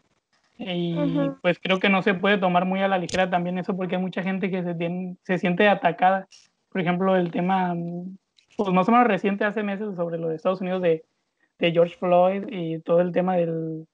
[0.58, 0.96] Y
[1.42, 4.02] pues creo que no se puede tomar muy a la ligera también eso porque hay
[4.02, 6.28] mucha gente que se, tiene, se siente atacada.
[6.70, 8.18] Por ejemplo, el tema, mm,
[8.58, 11.04] pues más o menos reciente, hace meses, sobre lo de Estados Unidos de,
[11.60, 13.88] de George Floyd y todo el tema del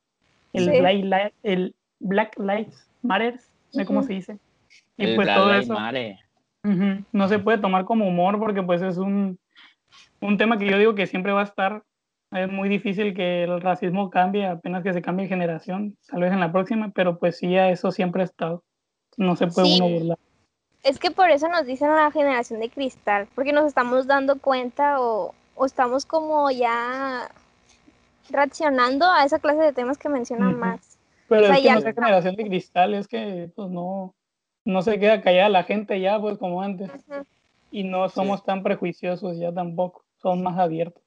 [0.54, 1.02] el Sí.
[1.02, 4.38] Black, el Black Lives Matter, no sé cómo se dice.
[4.98, 5.76] Y El pues todo eso
[7.12, 9.38] no se puede tomar como humor porque pues es un,
[10.22, 11.84] un tema que yo digo que siempre va a estar.
[12.32, 16.34] Es muy difícil que el racismo cambie apenas que se cambie de generación, tal vez
[16.34, 18.64] en la próxima, pero pues sí, a eso siempre ha estado.
[19.18, 19.76] No se puede Sí.
[19.82, 20.18] uno burlar.
[20.84, 25.00] Es que por eso nos dicen la generación de cristal, porque nos estamos dando cuenta
[25.00, 27.30] o, o estamos como ya
[28.30, 30.58] reaccionando a esa clase de temas que menciona Ujú.
[30.58, 30.98] Max.
[31.28, 34.14] Pero O sea, es que ya no generación de cristal, es que pues no,
[34.66, 36.92] no se queda callada la gente ya, pues como antes.
[37.72, 41.04] Y no somos tan prejuiciosos ya tampoco, somos más abiertos.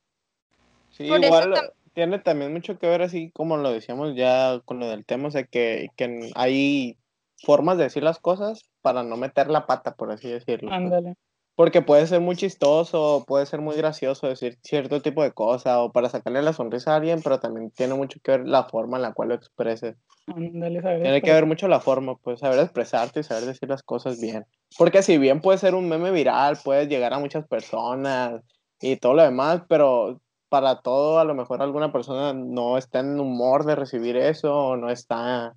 [0.90, 4.78] Sí, Por igual tam- tiene también mucho que ver así como lo decíamos ya con
[4.78, 6.96] lo del tema, o sea que, que hay
[7.44, 10.70] formas de decir las cosas para no meter la pata, por así decirlo.
[10.70, 11.16] pues.
[11.58, 15.90] Porque puede ser muy chistoso, puede ser muy gracioso decir cierto tipo de cosa o
[15.90, 19.02] para sacarle la sonrisa a alguien, pero también tiene mucho que ver la forma en
[19.02, 19.96] la cual lo expreses.
[20.28, 21.02] Ándale, ¿sabes?
[21.02, 24.46] Tiene que ver mucho la forma, pues saber expresarte y saber decir las cosas bien.
[24.78, 28.40] Porque si bien puede ser un meme viral, puedes llegar a muchas personas
[28.80, 33.18] y todo lo demás, pero para todo a lo mejor alguna persona no está en
[33.18, 35.56] humor de recibir eso o no está...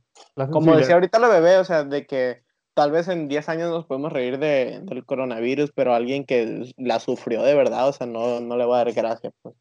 [0.52, 2.42] Como decía ahorita la bebé, o sea, de que
[2.74, 7.00] tal vez en 10 años nos podemos reír de, del coronavirus, pero alguien que la
[7.00, 9.32] sufrió de verdad, o sea, no, no le va a dar gracia.
[9.42, 9.56] Pues.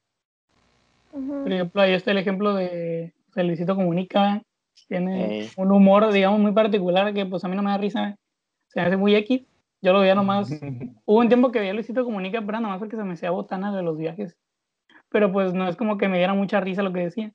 [1.13, 1.43] Ujú.
[1.43, 4.43] Por ejemplo, ahí está el ejemplo de o sea, Luisito Comunica.
[4.89, 5.51] Tiene Ey.
[5.57, 8.17] un humor, digamos, muy particular que pues a mí no me da risa.
[8.69, 9.43] Se me hace muy X.
[9.83, 10.51] Yo lo veía nomás.
[11.05, 13.83] Hubo un tiempo que veía Luisito Comunica, pero nomás porque se me hacía botana de
[13.83, 14.37] los viajes.
[15.11, 17.33] Pero pues no es como que me diera mucha risa lo que decía.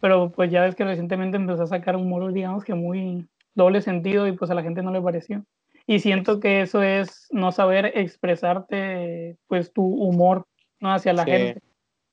[0.00, 4.26] Pero pues ya ves que recientemente empezó a sacar humor, digamos que muy doble sentido
[4.26, 5.44] y pues a la gente no le pareció.
[5.86, 10.46] Y siento que eso es no saber expresarte pues tu humor
[10.80, 11.30] no hacia la Sí.
[11.30, 11.60] gente.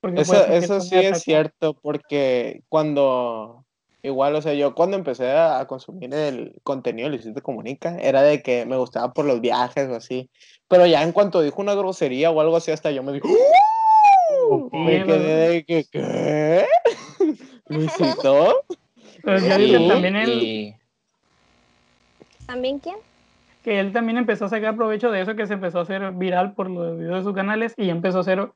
[0.00, 3.64] Porque Eso, eso sí es cierto, porque cuando,
[4.02, 8.22] igual, o sea, yo cuando empecé a, a consumir el contenido de Luisito Comunica, era
[8.22, 10.30] de que me gustaba por los viajes o así,
[10.68, 13.26] pero ya en cuanto dijo una grosería o algo así, hasta yo me dije,
[14.50, 14.72] Ok.
[14.74, 16.66] me quedé de que, ¿qué?
[17.68, 18.64] ¿Luisito?
[19.22, 20.74] Pero ya Y- vi que también y-
[22.46, 22.96] ¿También quién?
[23.66, 26.54] que él también empezó a sacar provecho de eso, que se empezó a hacer viral
[26.54, 28.52] por los videos de sus canales y empezó a hacer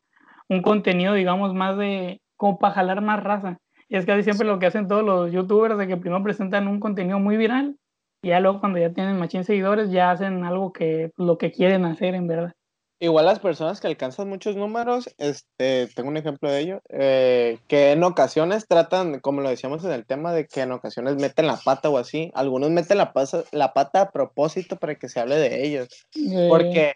[0.48, 3.58] un contenido, digamos, más de, como para jalar más raza.
[3.88, 6.78] Y es casi siempre lo que hacen todos los youtubers, de que primero presentan un
[6.78, 7.76] contenido muy viral
[8.22, 11.84] y ya luego cuando ya tienen machín seguidores ya hacen algo que lo que quieren
[11.86, 12.52] hacer en verdad.
[13.02, 17.92] Igual las personas que alcanzan muchos números, este, tengo un ejemplo de ello, eh, que
[17.92, 21.56] en ocasiones tratan, como lo decíamos en el tema, de que en ocasiones meten la
[21.56, 22.30] pata o así.
[22.34, 25.88] Algunos meten la, pasa- la pata a propósito para que se hable de ellos.
[26.14, 26.94] Eh, Porque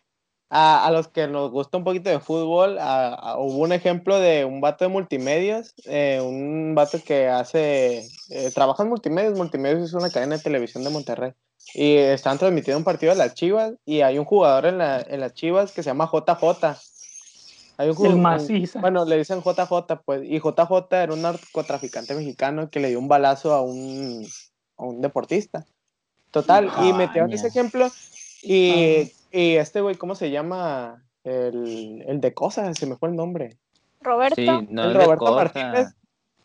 [0.51, 4.21] a, a los que nos gusta un poquito de fútbol, a- a- hubo un ejemplo
[4.21, 9.85] de un vato de multimedios, eh, un vato que hace, eh, trabaja en multimedios, multimedios
[9.85, 11.33] es una cadena de televisión de Monterrey,
[11.73, 15.21] y están transmitiendo un partido de las Chivas, y hay un jugador en, la, en
[15.21, 16.77] las Chivas que se llama JJ.
[17.77, 18.81] Hay un el maciza.
[18.81, 23.09] bueno, le dicen JJ, pues, y JJ era un narcotraficante mexicano que le dio un
[23.09, 24.27] balazo a un,
[24.77, 25.65] a un deportista.
[26.31, 27.89] Total, y metieron ese ejemplo,
[28.43, 31.05] y, y este güey, ¿cómo se llama?
[31.23, 33.57] El, el de cosas, se me fue el nombre.
[34.05, 34.37] Roberto.
[34.37, 35.35] sí, no el Roberto.
[35.35, 35.89] Martínez.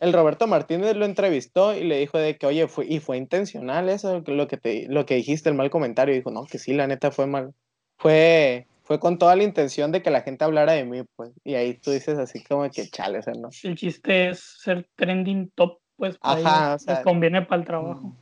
[0.00, 3.90] El Roberto Martínez lo entrevistó y le dijo de que, oye, fue, y fue intencional
[3.90, 6.14] eso, lo que, te, lo que dijiste, el mal comentario.
[6.14, 7.52] Y dijo, no, que sí, la neta fue mal.
[7.98, 11.32] Fue, fue con toda la intención de que la gente hablara de mí, pues.
[11.44, 13.50] Y ahí tú dices así como que chale, o sea, ¿no?
[13.62, 18.14] El chiste es ser trending top, pues Ajá, o sea, les conviene para el trabajo.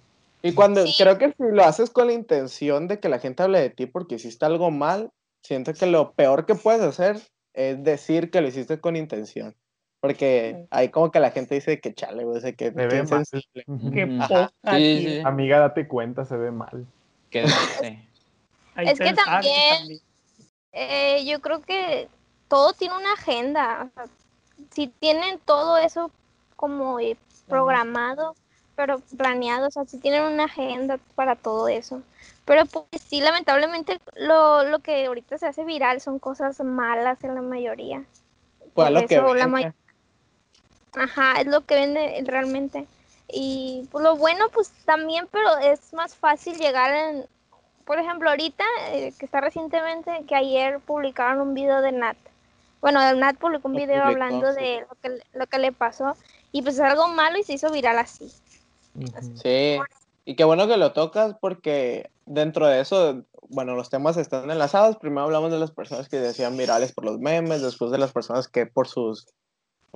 [0.42, 0.94] Y cuando Sí.
[0.98, 3.86] creo que si lo haces con la intención de que la gente hable de ti
[3.86, 5.10] porque hiciste algo mal,
[5.42, 7.20] siento que lo peor que puedes hacer
[7.54, 9.54] es decir que lo hiciste con intención.
[10.08, 13.02] Porque ahí como que la gente dice que chale, güey, o sea, que, Se ve
[13.02, 13.24] mal.
[13.92, 15.20] Qué poca Sí, sí.
[15.24, 16.86] Amiga, date cuenta, se ve mal.
[18.74, 20.00] Ahí Es que también-
[20.72, 22.08] Eh, yo creo que
[22.48, 23.90] todo tiene una agenda.
[23.90, 24.04] o sea,
[24.70, 26.10] si tienen todo eso
[26.56, 27.16] como eh,
[27.48, 28.34] programado,
[28.76, 32.02] pero planeado, o sea, si tienen una agenda para todo eso.
[32.44, 37.34] Pero pues sí, lamentablemente lo, lo que ahorita se hace viral son cosas malas en
[37.34, 38.04] la mayoría.
[38.74, 39.74] Pues Por lo que la vende.
[40.98, 42.86] Ajá, es lo que vende realmente.
[43.30, 47.26] Y pues, lo bueno, pues también, pero es más fácil llegar en,
[47.84, 52.16] por ejemplo, ahorita, eh, que está recientemente, que ayer publicaron un video de Nat.
[52.80, 54.60] Bueno, Nat publicó un video publicó, hablando sí.
[54.60, 56.16] de lo que, le- lo que le pasó.
[56.52, 58.32] Y pues es algo malo y se hizo viral así.
[58.94, 59.36] Ujú.
[59.36, 59.78] Sí,
[60.24, 64.96] y qué bueno que lo tocas porque dentro de eso, bueno, los temas están enlazados.
[64.96, 68.48] Primero hablamos de las personas que decían virales por los memes, después de las personas
[68.48, 69.26] que por sus,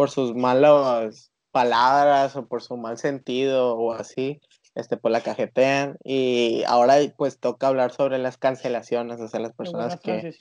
[0.02, 4.40] por sus malas palabras o por su mal sentido o así,
[4.74, 5.96] este, pues la cajetean.
[6.02, 10.34] Y ahora pues toca hablar sobre las cancelaciones, o sea, las personas que,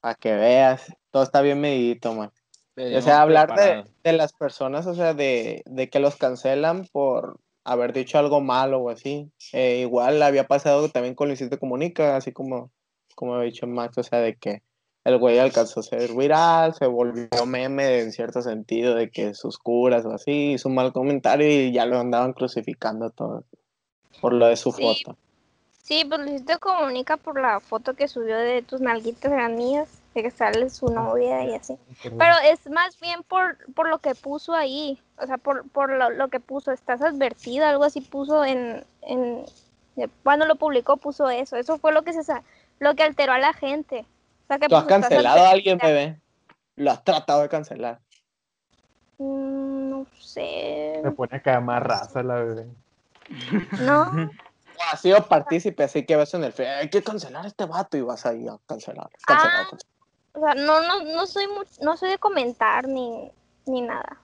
[0.00, 2.32] para que veas, todo está bien medidito, man.
[2.76, 7.38] O sea, hablar de, de las personas, o sea, de, de que los cancelan por
[7.62, 9.30] haber dicho algo malo o así.
[9.52, 12.72] Eh, igual había pasado también con Luisito Comunica, así como,
[13.14, 14.64] como ha dicho Max, o sea, de que
[15.04, 19.58] el güey alcanzó a ser viral, se volvió meme en cierto sentido, de que sus
[19.58, 23.44] curas o así, hizo un mal comentario y ya lo andaban crucificando todo
[24.20, 24.82] por lo de su Sí.
[24.82, 25.18] foto.
[25.82, 30.22] Sí, pues Luisito comunica por la foto que subió de tus nalguitas eran mías, de
[30.22, 31.76] que sale su novia y así.
[32.02, 36.10] Pero es más bien por, por lo que puso ahí, o sea, por, por lo,
[36.10, 39.44] lo que puso, estás advertida, algo así puso en, en,
[40.22, 42.44] cuando lo publicó puso eso, eso fue lo que se sa-
[42.78, 44.04] lo que alteró a la gente,
[44.52, 46.20] sea, que ¿Tú has pues, cancelado a alguien, bebé?
[46.76, 48.00] Lo has tratado de cancelar.
[49.18, 51.00] Mm, No sé.
[51.02, 52.66] Se pone a caer más raza la bebé.
[53.80, 54.30] No.
[54.74, 57.66] O has sido partícipe, así que ves en el fe, hay que cancelar a este
[57.66, 59.10] vato y vas ahí a cancelar.
[59.26, 59.68] cancelar, Ah.
[59.70, 59.92] cancelar.
[60.32, 63.30] O sea, no, no, no soy mu- no soy de comentar ni,
[63.66, 64.16] ni nada.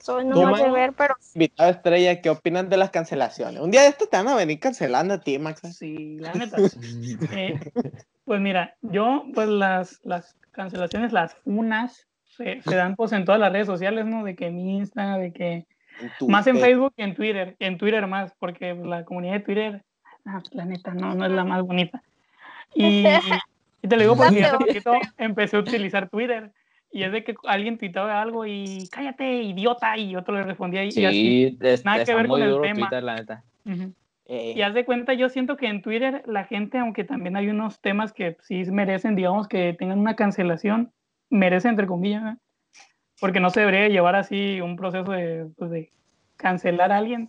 [0.00, 3.60] Soy ¿Tú, nomás de ver, pero Invitado estrella, ¿qué opinan de las cancelaciones?
[3.60, 5.60] Un día de esto te van a venir cancelando a ti, Max.
[5.76, 6.56] Sí, la neta.
[7.30, 7.60] Eh,
[8.24, 13.40] pues mira, yo, pues las, las cancelaciones, las funas, se, se dan pues en todas
[13.40, 14.24] las redes sociales, ¿no?
[14.24, 15.66] De que en Insta, de que
[16.28, 16.56] más en.
[16.58, 19.82] Facebook que en Twitter, en Twitter más, porque la comunidad de Twitter,
[20.24, 22.02] ah, la neta, no, no es la más bonita.
[22.74, 23.04] Y,
[23.82, 26.52] y te lo digo porque hace poquito empecé a utilizar Twitter.
[26.92, 30.90] Y es de que alguien tuitaba algo y cállate, idiota, y otro le respondía y,
[31.02, 31.48] y así.
[31.50, 32.88] Sí, es- nada que ver con el tema.
[32.88, 33.44] Twitter, la neta.
[33.64, 33.94] Ujú.
[34.32, 37.48] Eh, Y haz de cuenta, yo siento que en Twitter la gente, aunque también hay
[37.48, 40.92] unos temas que sí merecen, digamos, que tengan una cancelación,
[41.30, 42.38] merece entre comillas,
[43.20, 45.92] porque no se debería llevar así un proceso de, pues, de
[46.36, 47.28] cancelar a alguien.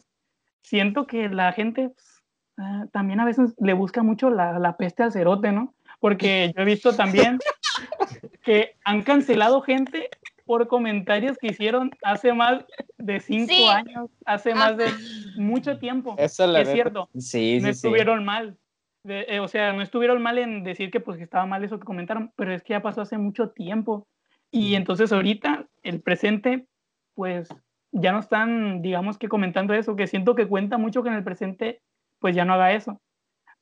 [0.62, 2.24] Siento que la gente pues,
[2.58, 5.74] ah, también a veces le busca mucho la, la peste al cerote, ¿no?
[6.00, 7.40] Porque yo he visto también
[8.44, 10.08] que han cancelado gente
[10.46, 12.66] por comentarios que hicieron hace más
[12.98, 13.66] de cinco Sí.
[13.68, 14.88] años, hace más de
[15.36, 16.16] mucho tiempo.
[16.18, 16.74] Eso la es neta.
[16.76, 17.88] cierto, Sí, no sí, sí.
[17.88, 18.58] estuvieron mal.
[19.04, 21.80] De- eh, o sea, no estuvieron mal en decir que pues que estaba mal eso
[21.80, 24.08] que comentaron, pero es que ya pasó hace mucho tiempo.
[24.52, 26.68] Y entonces ahorita, el presente,
[27.16, 27.50] pues
[27.92, 31.24] ya no están, digamos que comentando eso, que siento que cuenta mucho que en el
[31.24, 31.82] presente
[32.20, 33.02] pues ya no haga eso.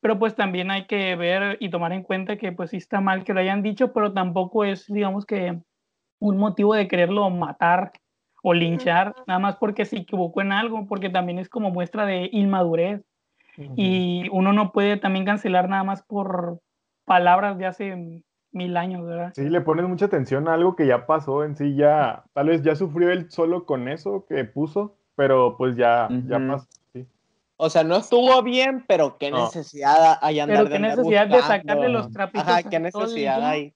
[0.02, 3.24] Pero pues también hay que ver y tomar en cuenta que pues sí está mal
[3.24, 5.58] que lo hayan dicho, pero tampoco es, digamos que
[6.20, 7.92] un motivo de quererlo matar
[8.42, 12.28] o linchar, nada más porque se equivocó en algo, porque también es como muestra de
[12.32, 13.02] inmadurez
[13.76, 16.60] y uno no puede también cancelar nada más por
[17.04, 19.32] palabras de hace mil años, ¿verdad?
[19.34, 22.62] Sí, le pones mucha atención a algo que ya pasó en sí, ya, tal vez
[22.62, 26.66] ya sufrió él solo con eso que puso, pero pues ya, ya pasó.
[26.92, 27.06] sí.
[27.56, 29.42] O sea, no estuvo bien, pero qué No.
[29.42, 33.40] necesidad hay andar Pero de qué andar necesidad de sacarle los trapitos Ajá, qué necesidad
[33.40, 33.70] ¿no?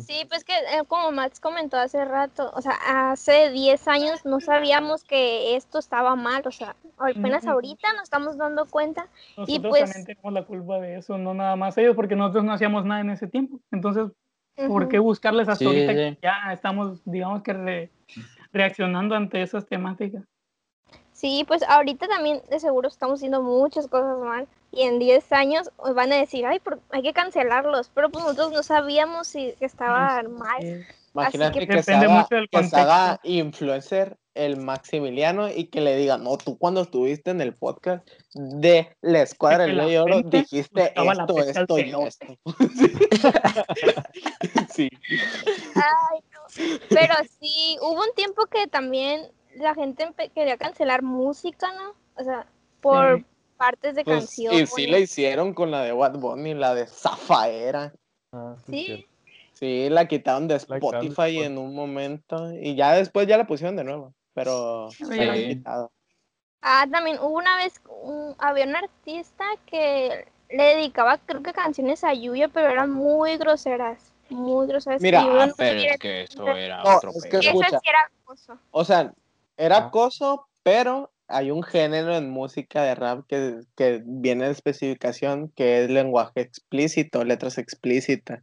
[0.00, 4.40] Sí, pues que eh, como Max comentó hace rato, o sea, hace 10 años no
[4.40, 9.08] sabíamos que esto estaba mal, o sea, apenas ahorita nos estamos dando cuenta.
[9.36, 12.52] Nosotros pues- también tenemos la culpa de eso, no nada más ellos, porque nosotros no
[12.52, 13.58] hacíamos nada en ese tiempo.
[13.72, 14.12] Entonces,
[14.68, 15.96] ¿por qué buscarles hasta Sí, ahorita sí.
[15.96, 17.90] que ya estamos, digamos que re-
[18.52, 20.24] reaccionando ante esas temáticas?
[21.18, 25.68] Sí, pues ahorita también de seguro estamos haciendo muchas cosas mal y en 10 años
[25.76, 29.52] os van a decir, ay, por- hay que cancelarlos, pero pues nosotros no sabíamos si
[29.58, 30.62] que estaban mal.
[30.64, 33.28] Eh, Imagínate que que, se haga, mucho del que se haga contexto.
[33.28, 38.94] influencer el Maximiliano y que le diga, no, tú cuando estuviste en el podcast de
[39.00, 42.26] la escuadra del de Oro dijiste esto, esto y esto.
[44.72, 44.88] sí.
[45.74, 46.40] Ay, no.
[46.90, 51.94] Pero sí, hubo un tiempo que también la gente quería cancelar música, ¿no?
[52.20, 52.46] O sea,
[52.80, 53.24] por Sí.
[53.56, 54.62] partes de Pues, canciones.
[54.62, 57.92] y sí la hicieron con la de Bad Bunny, la de Zafaera.
[58.32, 59.06] Ah, sí,
[59.52, 59.88] Sí.
[59.90, 64.14] la quitaron de Spotify en un momento y ya después ya la pusieron de nuevo,
[64.34, 65.04] pero Sí.
[65.16, 65.90] la han quitado.
[66.62, 72.04] Ah, también hubo una vez, un- había un artista que le dedicaba, creo que canciones
[72.04, 75.00] a Yuya, pero eran muy groseras, muy groseras.
[75.00, 77.70] Mira, no Pero es que eso era No, otro es que escucha.
[77.70, 78.58] sí era acoso.
[78.70, 79.12] O sea,
[79.58, 79.86] era Ah.
[79.88, 85.84] acoso, pero hay un género en música de rap que, que viene de especificación que
[85.84, 88.42] es lenguaje explícito, letras explícitas.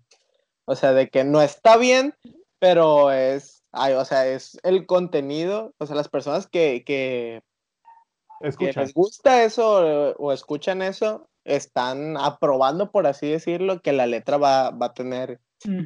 [0.66, 2.14] O sea, de que no está bien,
[2.60, 7.42] pero es, ay, o sea, es el contenido, o sea, las personas que, que,
[8.60, 14.08] que les gusta eso o, o escuchan eso, están aprobando, por así decirlo, que la
[14.08, 15.40] letra va, va a tener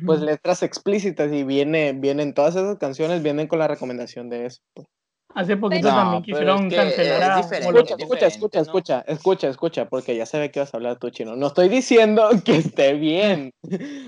[0.05, 4.61] pues letras explícitas y viene, vienen todas esas canciones, vienen con la recomendación de eso.
[4.73, 4.87] pues.
[5.35, 7.57] Hace poquito No, también quisieron es que cancelar es a.
[7.59, 8.61] Escucha, es escucha, escucha, ¿no?
[8.63, 11.35] escucha, escucha, escucha, porque ya se ve que vas a hablar tú chino.
[11.35, 13.53] No estoy diciendo que esté bien.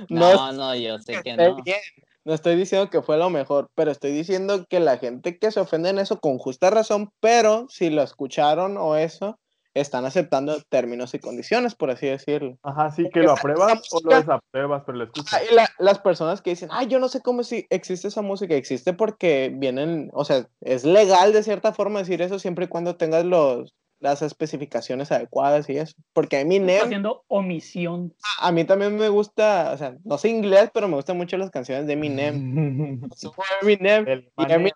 [0.09, 1.61] No, No, no, yo sé que esté no.
[1.63, 1.79] bien.
[2.23, 5.59] No estoy diciendo que fue lo mejor, pero estoy diciendo que la gente que se
[5.59, 9.39] ofende en eso con justa razón, pero si lo escucharon o eso,
[9.73, 12.57] están aceptando términos y condiciones, por así decirlo.
[12.63, 15.41] Ajá, sí, que Porque lo apruebas o lo desapruebas, pero lo escuchas.
[15.49, 18.53] Y la- las personas que dicen, ay, yo no sé cómo si existe esa música,
[18.55, 22.95] existe porque vienen, o sea, es legal de cierta forma decir eso siempre y cuando
[22.97, 25.93] tengas los, las especificaciones adecuadas y eso.
[26.11, 28.13] Porque Está Eminem, haciendo omisión.
[28.39, 31.51] a mí también me gusta, o sea, no sé inglés, pero me gustan mucho las
[31.51, 32.33] canciones de Eminem.
[33.61, 34.55] Eminem, El y Manem.
[34.61, 34.73] Eminem,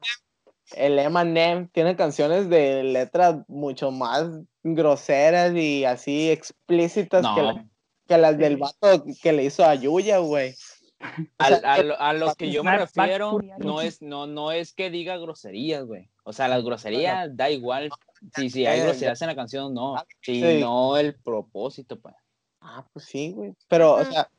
[0.73, 4.27] el Eminem tiene canciones de letras mucho más
[4.63, 7.69] groseras y así explícitas que la No,
[8.07, 10.53] que las del vato que le hizo a Yuya, güey.
[11.01, 11.05] O
[11.37, 14.73] A, sea, a lo- a los que yo me refiero, no es, no, no es
[14.73, 16.09] que diga groserías, güey.
[16.23, 17.89] O sea, las groserías da igual
[18.35, 20.03] si, si hay Eh, groserías en la canción o no.
[20.21, 20.59] Si sí.
[20.61, 22.15] no el propósito, pues.
[22.61, 23.53] Ah, pues sí, güey.
[23.67, 24.29] Pero, o sea,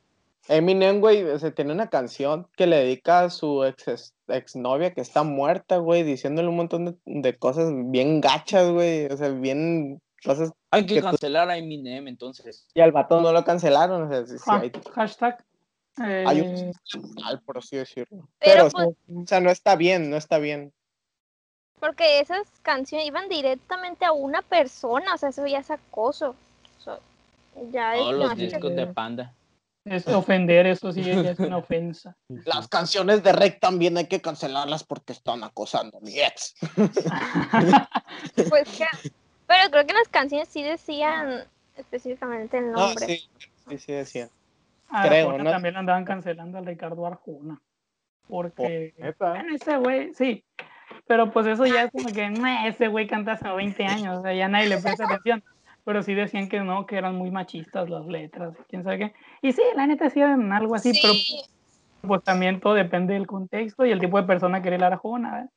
[0.49, 5.01] Eminem, güey, o sea, tiene una canción que le dedica a su ex, exnovia que
[5.01, 9.07] está muerta, güey, diciéndole un montón de, de cosas bien gachas, güey.
[9.07, 10.53] O sea, bien cosas.
[10.71, 12.67] Hay que Que tú- cancelar a Eminem, entonces.
[12.75, 15.45] Y al vato no lo cancelaron, o sea, sí, sí Ah, hay hashtag.
[16.05, 16.73] eh, Hay un-
[17.23, 18.29] mal, por así decirlo.
[18.39, 18.89] Pero, Pero, pues,
[19.25, 20.73] o sea, no está bien, no está bien.
[21.81, 26.35] porque esas canciones iban directamente a una persona, o sea, eso ya es acoso.
[26.79, 26.99] O sea,
[27.71, 29.35] ya es Todos los discos de Panda.
[29.87, 32.17] Es ofender, eso sí ya es una ofensa.
[32.45, 36.55] Las canciones de Rec también hay que cancelarlas porque están acosando a mi ex.
[38.49, 39.11] Pues que-
[39.47, 41.45] pero creo que las canciones sí decían
[41.77, 43.05] específicamente el No, nombre.
[43.05, 43.29] Ah, sí,
[43.69, 44.31] sí, sí decían.
[44.89, 45.51] A Creo, ¿no?
[45.51, 47.61] también andaban cancelando al Ricardo Arjona.
[48.29, 50.45] Porque, bueno, ese güey, sí.
[51.07, 54.23] Pero pues eso ya es como que, "Meh, ese güey canta hace 20 años, o
[54.23, 55.45] sea, ya nadie le presta atención.
[55.87, 59.15] Pero sí decían que no, que eran muy machistas las letras, quién sabe qué.
[59.41, 61.41] Y sí, la neta sí eran algo así, pero Sí,
[62.01, 65.31] pues también todo depende del contexto y el tipo de persona que era el Arjona.
[65.31, 65.51] ¿verdad?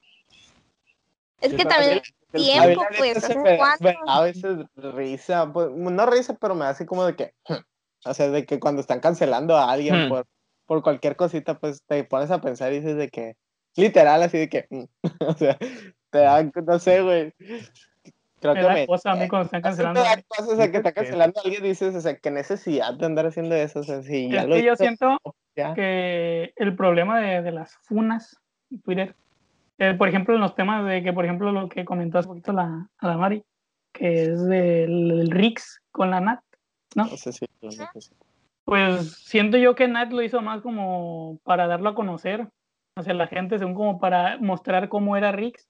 [1.42, 1.94] es que pero también
[2.32, 6.54] el- A tiempo, la pues, ¿hace me da a veces risa, pues, no risa, pero
[6.54, 7.34] me da así como de que,
[8.06, 10.10] o sea, de que cuando están cancelando a alguien Hmm.
[10.10, 10.28] por,
[10.68, 13.34] por cualquier cosita, pues te pones a pensar y dices de que,
[13.76, 14.68] literal, así de que,
[15.28, 15.58] o sea,
[16.12, 17.34] te da, no sé, güey.
[18.40, 18.88] Creo Me que da me...
[18.88, 19.62] cosa a mí cuando están
[19.94, 20.02] cancelando.
[20.02, 23.26] da o sea, que está cancelando a alguien, dices, o sea, qué necesidad de andar
[23.28, 25.18] haciendo eso, o sea, si ya Es lo que yo siento
[25.56, 25.74] ya.
[25.74, 28.38] que el problema de, de las funas
[28.72, 29.16] en Twitter,
[29.78, 32.54] eh, por ejemplo, en los temas de que, por ejemplo, lo que comentó hace poquito
[32.54, 33.44] la, a la Mari,
[33.94, 36.40] que es del, del Rix con la Nat,
[36.96, 37.06] ¿no?
[37.06, 37.46] No sé si.
[38.66, 42.48] Pues siento yo que Nat lo hizo más como para darlo a conocer
[42.96, 45.68] hacia la gente, según como para mostrar cómo era Rix.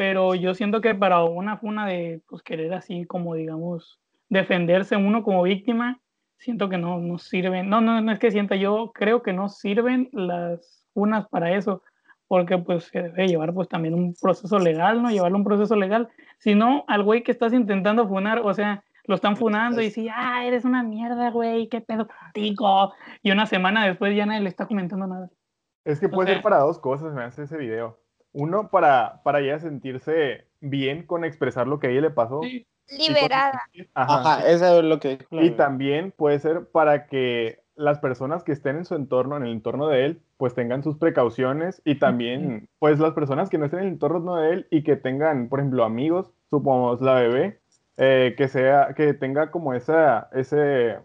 [0.00, 5.22] Pero yo siento que para una funa de pues, querer así como, digamos, defenderse uno
[5.22, 6.00] como víctima,
[6.38, 7.68] siento que no, no sirven.
[7.68, 11.82] No, no, no es que sienta, yo creo que no sirven las funas para eso,
[12.28, 15.10] porque pues se debe llevar pues también un proceso legal, ¿no?
[15.10, 16.08] Llevarlo un proceso legal.
[16.38, 20.08] Si no, al güey que estás intentando funar, o sea, lo están funando y sí,
[20.10, 22.94] ah, eres una mierda, güey, qué pedo contigo.
[23.22, 25.28] Y una semana después ya nadie le está comentando nada.
[25.84, 27.98] Es que puede sea- ser para dos cosas, me hace ese video.
[28.32, 32.40] Uno, para, para ella sentirse bien con expresar lo que a ella le pasó.
[32.42, 32.66] Sí.
[32.98, 33.62] Liberada.
[33.94, 34.20] Ajá.
[34.20, 38.52] Ajá, eso es lo que dijo Y también puede ser para que las personas que
[38.52, 42.68] estén en su entorno, en el entorno de él, pues tengan sus precauciones y también,
[42.78, 45.60] pues las personas que no estén en el entorno de él y que tengan, por
[45.60, 47.60] ejemplo, amigos, supongamos la bebé,
[47.96, 50.98] eh, que sea, que tenga como esa, ese,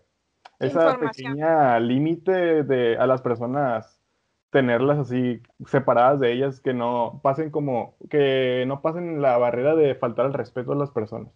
[0.59, 3.94] esa pequeña límite de a las personas
[4.51, 9.95] tenerlas así separadas de ellas, que no pasen como, que no pasen la barrera de
[9.95, 11.31] faltar al respeto a las personas.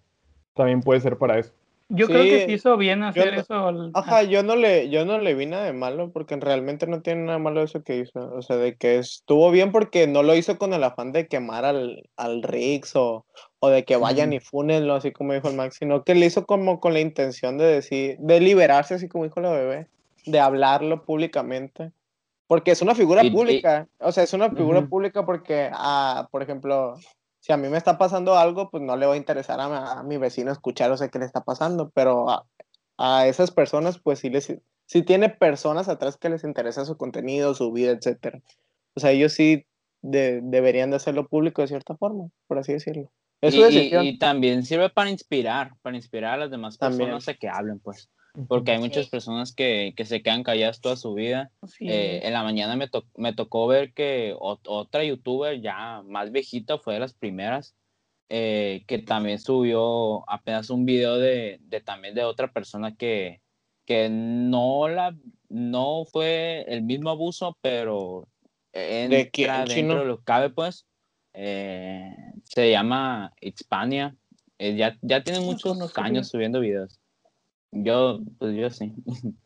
[0.53, 1.51] También puede ser para eso.
[1.91, 3.67] Yo Sí, creo que se hizo bien hacer eso.
[3.67, 7.01] al- Ajá, yo no le, yo no le vi nada de malo porque realmente no
[7.01, 8.31] tiene nada malo eso que hizo.
[8.35, 11.65] O sea, de que estuvo bien porque no lo hizo con el afán de quemar
[11.65, 13.25] al, al Rix o,
[13.57, 14.33] o de que vayan Mm.
[14.33, 17.57] y fúnenlo, así como dijo el Max, sino que le hizo como con la intención
[17.57, 19.87] de decir, de liberarse, así como dijo la bebé,
[20.27, 21.91] de hablarlo públicamente.
[22.49, 23.87] Porque es una figura Y- y- pública.
[23.99, 26.95] O sea, es una figura pública porque, ah, por ejemplo,
[27.39, 30.03] si a mí me está pasando algo, pues no le va a interesar a, a
[30.03, 32.45] mi vecino escuchar o sea qué le está pasando, pero a,
[32.97, 34.51] a esas personas, pues sí les,
[34.87, 38.41] sí tiene personas atrás que les interesa su contenido, su vida, etcétera.
[38.95, 39.67] O sea, ellos sí
[40.01, 43.11] de- deberían de hacerlo público de cierta forma, por así decirlo.
[43.41, 47.09] Es su Y, y- también sirve para inspirar, para inspirar a las demás También.
[47.11, 48.09] personas a que hablen, pues.
[48.47, 49.11] Porque hay muchas Sí.
[49.11, 51.51] personas que, que se quedan calladas toda su vida.
[51.67, 56.01] Sí, Eh, en la mañana me, to- me tocó ver que ot- otra youtuber ya
[56.03, 57.75] más viejita fue de las primeras
[58.29, 63.41] eh, que también subió apenas un video de, de también de otra persona que,
[63.85, 65.15] que no la
[65.49, 68.27] no fue el mismo abuso pero
[68.71, 69.87] ¿De quién, entra chino?
[69.87, 70.85] dentro de lo que cabe pues
[71.33, 74.15] Eh, se llama Hispania
[74.59, 76.98] Eh, ya, ya tiene No muchos años subiendo videos
[77.71, 78.93] yo pues yo sí.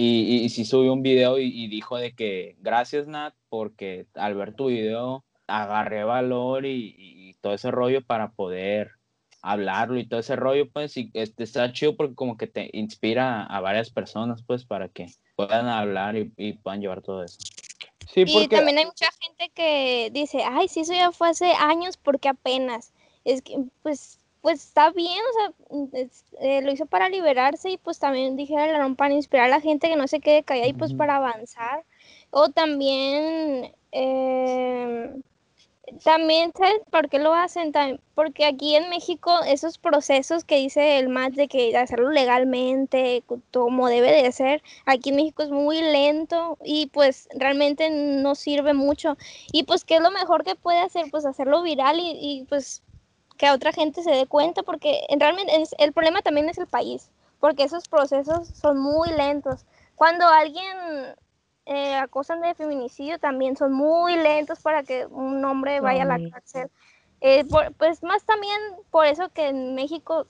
[0.00, 4.06] Y, y, y sí subió un video y, y dijo de que gracias Nat porque
[4.14, 8.92] al ver tu video agarré valor y, y todo ese rollo para poder
[9.42, 13.42] hablarlo y todo ese rollo pues y este está chido porque como que te inspira
[13.42, 17.38] a varias personas pues para que puedan hablar y, y puedan llevar todo eso
[18.12, 21.52] Sí, Y porque también hay mucha gente que dice, ay, sí, eso ya fue hace
[21.52, 22.92] años porque apenas.
[23.24, 27.70] Es que, pues, pues está bien, o sea, mm, es- eh, lo hizo para liberarse
[27.70, 30.42] y pues también dijera el Aarón para inspirar a la gente que no se quede
[30.42, 31.84] callada y pues para avanzar.
[32.30, 35.10] O también, eh,
[36.04, 37.72] también, ¿sabes por qué lo hacen?
[38.14, 43.22] Porque aquí en México esos procesos que dice el MAT de que hacerlo legalmente,
[43.52, 48.74] como debe de ser, aquí en México es muy lento y pues realmente no sirve
[48.74, 49.16] mucho.
[49.52, 51.06] Y pues, ¿qué es lo mejor que puede hacer?
[51.10, 52.82] Pues hacerlo viral y, y, pues
[53.38, 56.58] que a otra gente se dé cuenta, porque en- realmente es- el problema también es
[56.58, 57.08] el país,
[57.40, 59.64] porque esos procesos son muy lentos.
[59.94, 60.76] Cuando alguien
[61.70, 66.18] eh, acosan de feminicidio también son muy lentos para que un hombre vaya a la
[66.30, 66.70] cárcel.
[67.20, 68.58] Eh, por- pues más también
[68.90, 70.26] por eso que en México,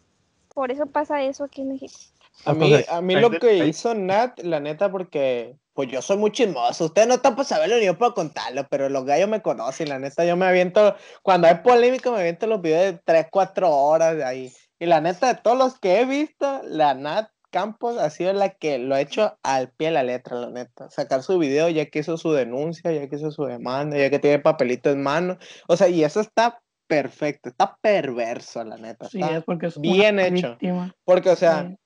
[0.52, 1.96] por eso pasa eso aquí en México.
[2.45, 6.32] A mí, a mí lo que hizo Nat, la neta, porque pues yo soy muy
[6.32, 6.86] chismoso.
[6.86, 9.89] Ustedes no están para saberlo ni yo puedo contarlo, pero los gallos me conocen.
[9.89, 13.70] La neta, yo me aviento, cuando hay polémica, me aviento los videos de 3, 4
[13.70, 14.53] horas de ahí.
[14.80, 18.51] Y la neta, de todos los que he visto, la Nat Campos ha sido la
[18.51, 20.91] que lo ha hecho al pie de la letra, la neta.
[20.91, 24.18] Sacar su video, ya que hizo su denuncia, ya que hizo su demanda, ya que
[24.18, 25.39] tiene papelito en mano.
[25.66, 29.09] O sea, y eso está perfecto, está perverso, la neta.
[29.09, 30.51] Sí, está es porque es bien hecho.
[30.51, 30.95] víctima.
[31.05, 31.76] Porque, o sea, Sí.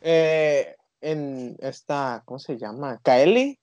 [0.00, 3.00] Eh, en esta, ¿cómo se llama?
[3.02, 3.58] Kaeli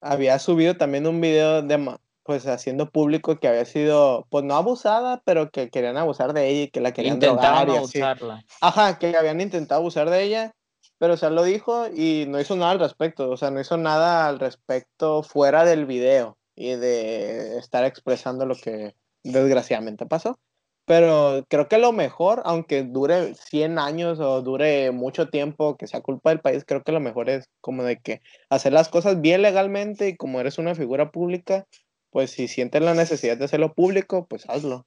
[0.00, 5.22] había subido también un video de, pues, haciendo público que había sido, pues, no abusada,
[5.24, 8.00] pero que querían abusar de ella y que la querían drogar Intentaron y así.
[8.00, 8.44] abusarla.
[8.60, 10.54] Ajá, que habían intentado abusar de ella,
[10.98, 13.76] pero, o sea, lo dijo y no hizo nada al respecto, o sea, no hizo
[13.76, 20.38] nada al respecto fuera del video y de estar expresando lo que desgraciadamente pasó.
[20.86, 26.02] Pero creo que lo mejor, aunque dure 100 años o dure mucho tiempo, que sea
[26.02, 28.20] culpa del país, creo que lo mejor es como de que
[28.50, 31.66] hacer las cosas bien legalmente y como eres una figura pública,
[32.10, 34.86] pues si sientes la necesidad de hacerlo público, pues hazlo.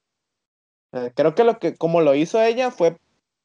[0.93, 2.97] Eh, creo que lo que, como lo hizo ella, fue,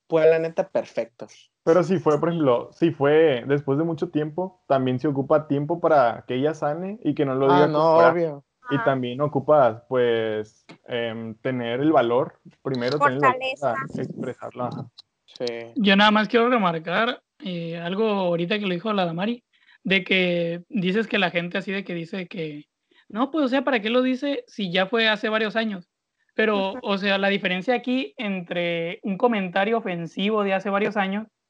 [0.09, 1.26] fue la neta perfecto.
[1.64, 5.80] Pero si fue, por ejemplo, si fue después de mucho tiempo, también se ocupa tiempo
[5.80, 8.42] para que ella sane y que no lo diga Ah, no, fuera.
[8.71, 13.75] Y también ocupas, pues, em, tener el valor, primero tener el valor Fortaleza.
[13.75, 14.65] para expresarlo.
[14.65, 14.91] ajá.
[15.27, 15.47] Sí.
[15.77, 19.45] Yo nada más quiero remarcar eh, algo ahorita que lo dijo la Damari,
[19.83, 22.67] de que dices que la gente así de que dice que,
[23.09, 25.89] no, pues o sea, ¿para qué lo dice si ya fue hace varios años?
[26.35, 31.41] Pero, o sea, la diferencia aquí entre un comentario ofensivo de hace varios años eh,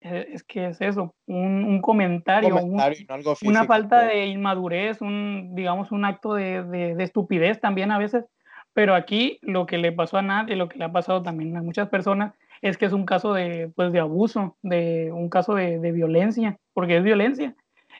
[0.00, 5.00] es que es eso, un, un comentario, un- Comentario, no algo una falta de inmadurez,
[5.00, 8.24] un, digamos, un acto de, de- de estupidez también a veces.
[8.74, 11.56] Pero aquí lo que le pasó a Nat y lo que le ha pasado también
[11.56, 15.54] a muchas personas es que es un caso de, pues, de abuso, de un caso
[15.54, 17.54] de, de violencia, porque es violencia.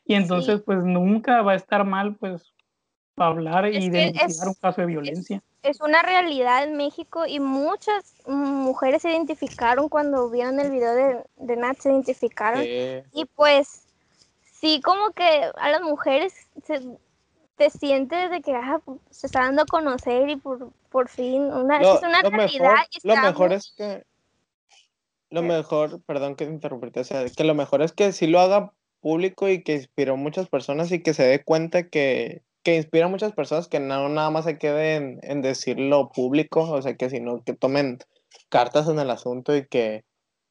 [0.05, 2.55] Y entonces, pues nunca va a estar mal, pues,
[3.27, 5.43] hablar y Es que denunciar es- un caso de violencia.
[5.63, 11.25] Es una realidad en México y muchas mujeres se identificaron cuando vieron el video de,
[11.37, 12.63] de Nat, se identificaron.
[13.13, 13.83] Y pues,
[14.53, 16.33] sí, como que a las mujeres
[16.65, 16.81] se,
[17.57, 21.81] te sientes de que ah, se está dando a conocer y por, por fin, una,
[21.81, 22.65] Lo, es una lo realidad.
[22.65, 24.05] mejor, y lo mejor es que
[25.31, 28.41] lo mejor, perdón que te interrumpí, o sea, que lo mejor es que sí lo
[28.41, 32.77] haga público y que inspiró a muchas personas y que se dé cuenta que, que
[32.77, 36.97] inspira a muchas personas que no nada más se queden en decirlo público, o sea,
[36.97, 37.97] que sino que tomen
[38.51, 40.05] cartas en el asunto y que,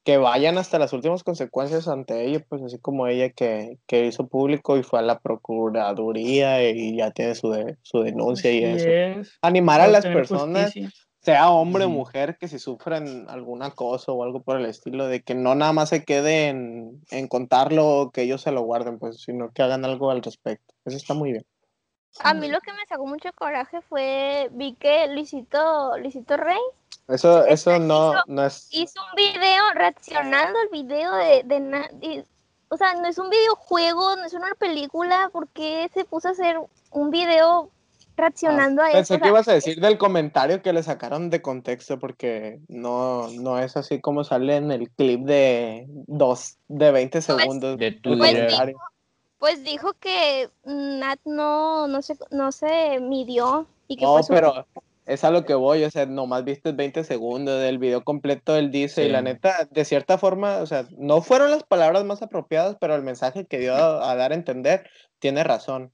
[0.04, 4.26] que vayan hasta las últimas consecuencias ante ello, pues así como ella que, que hizo
[4.28, 8.90] público y fue a la procuraduría y ya tiene su, de- su denuncia y eso.
[8.90, 10.90] es, Animar a las personas justicia.
[11.22, 15.22] sea hombre o mujer, que si sufren algún acoso o algo por el estilo, de
[15.22, 18.98] que no nada más se quede en, en contarlo o que ellos se lo guarden,
[18.98, 20.74] pues, sino que hagan algo al respecto.
[20.84, 21.46] Eso está muy bien.
[22.20, 26.58] A mí lo que me sacó mucho coraje fue, vi que Luisito, Luisito Rey
[27.08, 28.68] Eso, eso no, hizo- no es...
[28.72, 32.24] hizo un video reaccionando al video de, de y-
[32.70, 36.32] o sea, no es un videojuego, no es una película, ¿por qué se puso a
[36.32, 36.58] hacer
[36.92, 37.70] un video
[38.18, 39.14] reaccionando a Ah, Pensé eso?
[39.14, 43.30] O que sea, ibas a decir del comentario que le sacaron de contexto, porque no,
[43.30, 47.78] no es así como sale en el clip de dos, de 20 segundos.
[47.78, 48.18] De Twitter.
[48.18, 48.78] comentario.
[49.40, 54.34] Pues dijo que Nat no, no se, no se midió y que No, fue su-
[54.34, 54.66] pero
[55.06, 58.72] es a lo que voy, o sea, nomás viste 20 segundos del video completo, él
[58.72, 62.76] dice, y la neta, de cierta forma, o sea, no fueron las palabras más apropiadas,
[62.82, 65.94] pero el mensaje que dio a, a dar a entender tiene razón.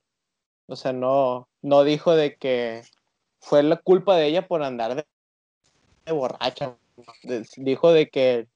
[0.67, 2.81] O sea, no, no dijo de que
[3.39, 5.05] fue la culpa de ella por andar de,
[6.05, 6.77] de borracha.
[7.23, 8.47] De- dijo de que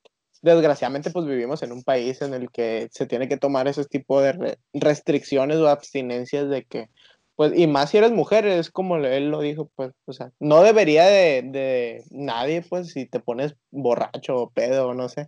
[0.47, 4.21] desgraciadamente pues vivimos en un país en el que se tiene que tomar ese tipo
[4.21, 6.89] de re- restricciones o abstinencias de que
[7.35, 10.63] Pues, y más si eres mujer, es como él lo dijo, pues, o sea, no
[10.63, 15.27] debería de, de nadie, pues, si te pones borracho o pedo o no sé,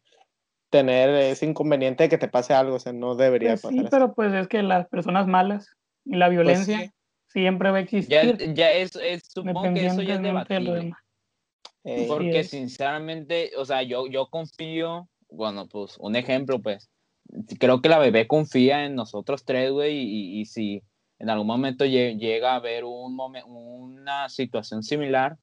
[0.71, 3.79] tener ese inconveniente de que te pase algo, o sea, no debería Pues pasar sí,
[3.81, 3.89] eso.
[3.91, 5.67] pero pues es que las personas malas
[6.05, 6.93] y la violencia Pues sí.
[7.41, 10.73] siempre va a existir, ya es, es- supongo que eso ya es de debatible.
[10.73, 10.99] demás.
[11.83, 16.89] Eh, Porque sinceramente, o sea, yo, yo confío, bueno, pues un ejemplo, pues,
[17.59, 20.83] creo que la bebé confía en nosotros tres, güey, y, y si
[21.19, 25.37] en algún momento lle- llega a haber un momen- una situación similar,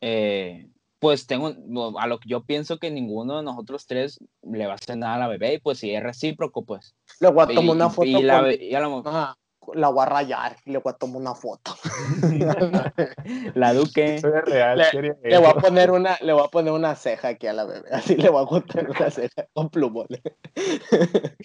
[0.00, 0.68] eh,
[0.98, 1.54] pues tengo,
[1.98, 5.16] a lo que yo pienso que ninguno de nosotros tres le va a hacer nada
[5.16, 6.94] a la bebé, y pues si es recíproco, pues.
[7.20, 9.36] le voy a tomar una foto y la, con- be- y a lo- Ajá,
[9.74, 11.74] la voy a rayar, le voy a tomar una foto.
[13.54, 14.20] la Duque.
[14.22, 17.46] Real, Le- sería Le voy a poner una, le voy a poner una ceja aquí
[17.46, 20.20] a la bebé, así le voy a poner una ceja con plumones.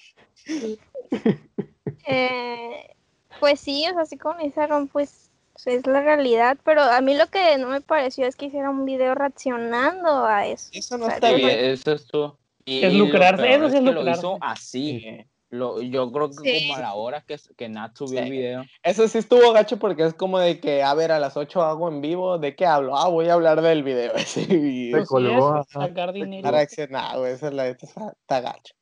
[2.07, 2.95] Eh,
[3.39, 5.29] pues sí, o sea, así como dijeron, pues
[5.65, 8.85] es la realidad, pero a mí lo que no me pareció es que hiciera un
[8.85, 10.69] video reaccionando a eso.
[10.71, 11.49] Eso no O sea, está bien.
[11.49, 12.39] eso es todo.
[12.65, 14.19] Y, Es y lucrarse, eso es que lo lucrarse.
[14.19, 15.25] hizo así.
[15.49, 15.55] Sí.
[15.57, 16.67] Lo, yo creo que Sí.
[16.67, 18.31] como a la hora que, que Nat subió el Sí.
[18.31, 18.63] video.
[18.83, 21.87] Eso sí estuvo gacho porque es como de que, a ver, a las 8 hago
[21.89, 22.95] en vivo, ¿de qué hablo?
[22.95, 24.13] Ah, voy a hablar del video.
[24.15, 25.63] ese, y Se Pues sí, colgó, ajá.
[25.67, 26.51] sacar a dinero.
[26.51, 28.73] reaccionar, güey, esa es la neta, está, está gacho.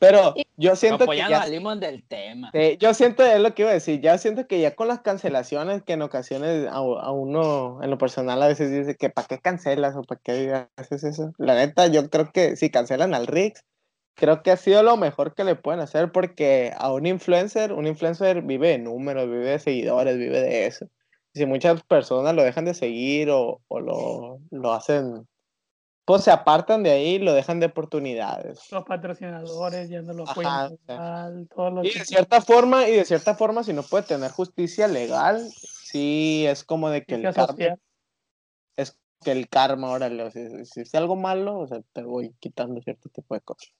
[0.00, 2.52] Pero yo siento que Apoyando ya, al limón del tema.
[2.54, 5.00] Sí, yo siento, es lo que iba a decir, ya siento que ya con las
[5.00, 9.26] cancelaciones, que en ocasiones a, a uno, en lo personal, a veces dice que ¿para
[9.26, 11.32] qué cancelas o para qué haces eso?
[11.38, 13.64] La neta, yo creo que si cancelan al Rix,
[14.18, 17.86] creo que ha sido lo mejor que le pueden hacer porque a un influencer, un
[17.86, 20.86] influencer vive de números, vive de seguidores, vive de eso.
[21.34, 25.26] Si muchas personas lo dejan de seguir o, o lo, lo hacen,
[26.04, 28.60] pues se apartan de ahí y lo dejan de oportunidades.
[28.72, 30.76] Los patrocinadores ya no lo apoyan
[31.84, 36.44] Y de cierta forma, y de cierta forma, si no puede tener justicia legal, sí
[36.48, 37.76] es como de que el karma,
[38.74, 42.34] es que el karma, órale, o sea, si es algo malo, o sea, te voy
[42.40, 43.77] quitando cierto tipo de cosas.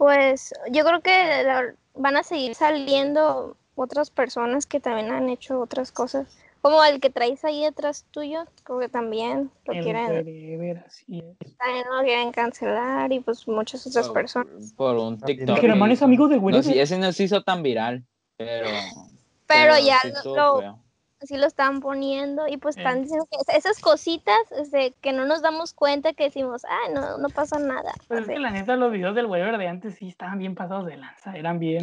[0.00, 5.60] Pues yo creo que la- van a seguir saliendo otras personas que también han hecho
[5.60, 6.26] otras cosas.
[6.62, 11.18] Como el que traes ahí detrás tuyo, creo que también lo El quieren, Wherever, así
[11.38, 11.56] es.
[11.58, 14.72] también lo quieren cancelar y pues muchas otras Por, personas.
[14.74, 15.20] por un.
[15.20, 15.62] TikTok.
[15.62, 16.64] Hermano es amigo de No, Wherever.
[16.64, 18.02] sí, ese no se hizo tan viral,
[18.38, 18.68] pero.
[19.46, 20.80] Pero ya lo,
[21.22, 22.80] así lo están poniendo y pues Eh.
[22.80, 26.88] están diciendo que es- esas cositas este, que no nos damos cuenta que decimos, ah,
[26.94, 27.92] no, no pasa nada.
[28.08, 30.86] Pero es que la neta, los videos del Wherever de antes sí estaban bien pasados
[30.86, 31.82] de lanza, eran bien,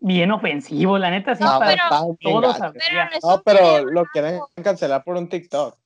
[0.00, 2.16] bien ofensivos, la neta sí, No, para pero- todos.
[2.22, 3.08] Pero sabían.
[3.22, 5.76] no No, pero video lo quieren cancelar por un TikTok.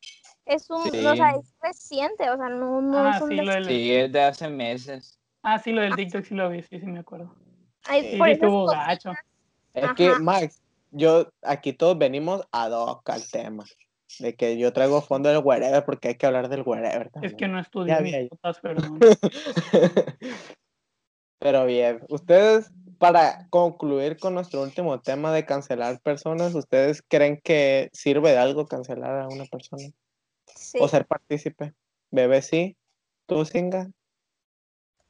[0.46, 1.07] es un, Sí.
[1.07, 3.94] o sea, es reciente, o sea, no, no Ah, es un sí, lo del, Sí,
[3.94, 5.16] es de hace meses.
[5.44, 7.32] ah, sí, lo del TikTok sí lo vi, sí, sí me acuerdo.
[7.86, 9.12] Ay, Sí, por sí estuvo gacho.
[9.72, 10.11] Es que.
[10.18, 10.61] Max,
[10.91, 13.64] yo, aquí todos venimos ad hoc al tema.
[14.18, 17.36] De que yo traigo fondo del wherever porque hay que hablar del wherever Es también.
[17.36, 18.99] que no estudié mis notas, perdón.
[21.38, 27.88] Pero bien, ustedes, para concluir con nuestro último tema de cancelar personas, ¿ustedes creen que
[27.93, 29.84] sirve de algo cancelar a una persona?
[30.55, 30.78] Sí.
[30.80, 31.72] O ser partícipe.
[32.11, 32.76] Bebé, sí.
[33.26, 33.91] ¿Tú, Singa?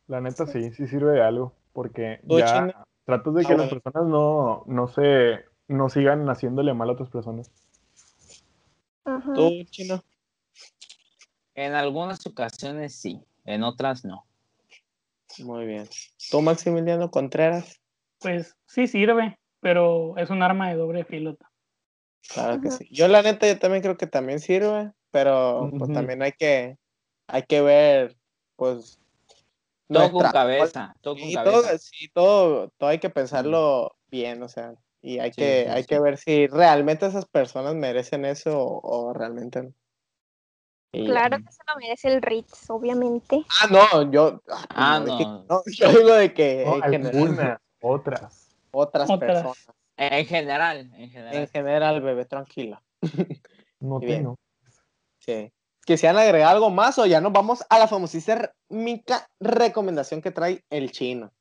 [0.06, 3.80] La neta sí, sí sirve de algo, porque ya tratas de Ah, que las bueno.
[3.80, 7.50] personas no, no se, no sigan haciéndole mal a otras personas.
[9.04, 9.32] Ajá.
[9.34, 10.02] ¿Tú, Chino?
[11.54, 14.26] En algunas ocasiones sí, en otras no.
[15.38, 15.88] Muy bien.
[16.30, 17.80] ¿Tú, Maximiliano Contreras?
[18.18, 21.36] Pues sí sirve, pero es un arma de doble filo.
[22.32, 22.88] Claro que sí.
[22.90, 26.76] Yo la neta, yo también creo que también sirve, pero pues también hay que,
[27.28, 28.16] hay que ver,
[28.56, 28.98] pues...
[29.88, 31.78] Todo con cabeza, todo con Sí, todo, cabeza.
[31.78, 35.82] sí, todo, todo hay que pensarlo bien, o sea, y hay Sí, que, sí, hay
[35.82, 35.88] sí.
[35.88, 39.72] que ver si realmente esas personas merecen eso o, o realmente no.
[40.92, 43.44] Y- Claro que se lo merece el Ritz, obviamente.
[43.62, 45.46] Ah, no, yo, ah, Ah, no dije no.
[45.46, 45.62] que no,
[45.94, 48.56] yo digo de que No, general, algunas, otras.
[48.72, 49.18] otras Otras.
[49.42, 51.48] personas, En general, en en general.
[51.48, 52.82] general, bebé, tranquila.
[53.80, 54.18] No Bien.
[54.18, 54.38] tengo.
[55.20, 55.50] Sí.
[55.86, 58.52] ¿Quisieran agregar algo más o ya nos vamos a la famosísima
[59.40, 61.32] recomendación que trae el chino?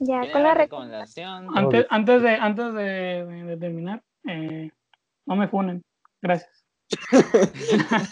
[0.00, 1.48] Ya con la recomendación.
[1.56, 2.82] Antes, antes de, antes de,
[3.26, 4.70] de- de terminar, eh,
[5.26, 5.82] no me funen.
[6.22, 6.64] Gracias.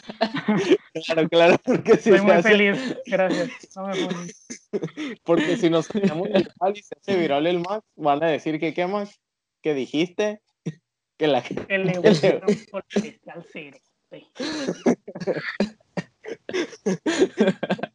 [1.06, 2.96] Claro, claro, porque si, Estoy muy hace- feliz.
[3.06, 3.50] Gracias.
[3.76, 4.28] No me funen.
[5.24, 8.74] porque si nos ponemos viral y se hace viral el Max, van a decir que
[8.74, 9.20] qué Max,
[9.62, 10.42] que dijiste
[11.16, 12.42] que la gente el especial
[13.50, 13.78] cero.
[14.10, 14.26] Sí.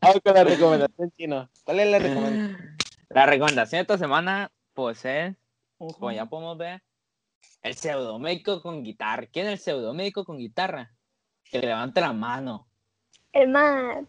[0.02, 1.50] Vamos con la recomendación chino.
[1.64, 2.78] ¿Cuál es la recomendación?
[3.10, 5.36] La recomendación de esta semana, pues es
[5.78, 6.00] Ojo.
[6.00, 6.82] como ya podemos ver,
[7.62, 9.28] el pseudomédico con guitarra.
[9.32, 10.92] ¿Quién es el pseudomédico con guitarra?
[11.44, 12.68] Que levante la mano.
[13.32, 14.06] El Matt.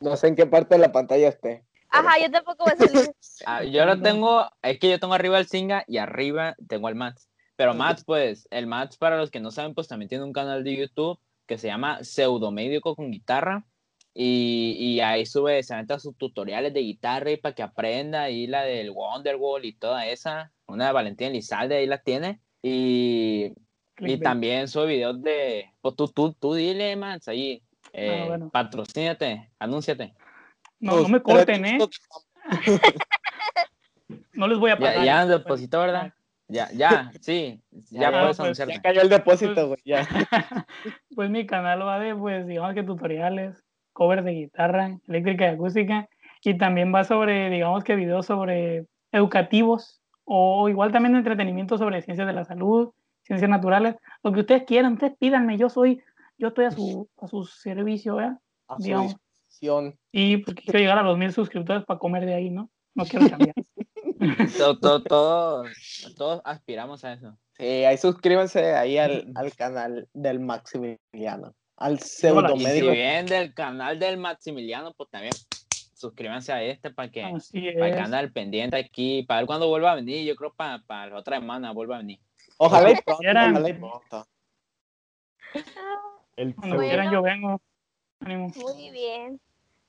[0.00, 1.64] No sé en qué parte de la pantalla esté.
[1.90, 3.14] Ajá, yo tampoco voy a salir.
[3.46, 6.96] Ah, yo lo tengo, es que yo tengo arriba el Singa y arriba tengo el
[6.96, 7.28] Mats.
[7.54, 10.64] Pero Mats, pues, el Mats, para los que no saben, pues también tiene un canal
[10.64, 13.64] de YouTube que se llama Pseudomédico con guitarra.
[14.20, 18.48] Y, y ahí sube, se aventa sus tutoriales de guitarra y para que aprenda ahí
[18.48, 20.50] la del Wonderwall y toda esa.
[20.66, 22.40] Una de Valentín Elizalde ahí la tiene.
[22.60, 23.52] Y,
[23.98, 27.62] y también sube videos de, pues tú, tú, tú dile, Mats, ahí.
[27.92, 28.50] Eh, Ah, bueno.
[28.50, 30.14] Patrocínate, anúnciate.
[30.80, 31.78] No, no me corten, ¿eh?
[34.32, 35.04] No les voy a Ya, pagar.
[35.04, 36.12] ya depositó, ¿verdad?
[36.48, 37.60] Ya, ya, sí,
[37.90, 38.74] ya, Ya, puedes pues, anunciarte.
[38.74, 39.80] Ya cayó el depósito, güey.
[39.84, 40.08] Ya.
[41.14, 43.64] Pues mi canal va de, pues, digamos que tutoriales,
[43.98, 46.08] covers de guitarra, eléctrica y acústica,
[46.44, 52.00] y también va sobre, digamos que videos sobre educativos, o igual también de entretenimiento sobre
[52.02, 52.92] ciencias de la salud,
[53.22, 56.00] ciencias naturales, lo que ustedes quieran, ustedes pídanme, yo soy,
[56.38, 58.38] yo estoy a su, a su servicio, ¿verdad?
[58.68, 59.16] A su Digamos.
[59.16, 59.98] disposición.
[60.12, 62.70] Y pues quiero llegar a los mil suscriptores para comer de ahí, ¿no?
[62.94, 63.54] No quiero cambiar.
[64.58, 65.68] To- to- Todos,
[66.16, 67.36] todos aspiramos a eso.
[67.56, 71.54] Sí, ahí suscríbanse ahí al, al canal del Maximiliano.
[71.78, 75.32] Al Y si vienen del canal del Maximiliano, pues también
[75.94, 79.94] suscríbanse a este para que, Así para que pendiente aquí, para ver cuándo vuelva a
[79.94, 80.26] venir.
[80.26, 82.18] Yo creo para, para la otra semana vuelva a venir.
[82.56, 84.26] Ojalá y pronto, ojalá y pronto.
[86.36, 86.88] El Cuando Bueno.
[86.88, 87.60] quieran yo vengo.
[88.20, 88.52] Ánimo.
[88.56, 89.40] Muy bien.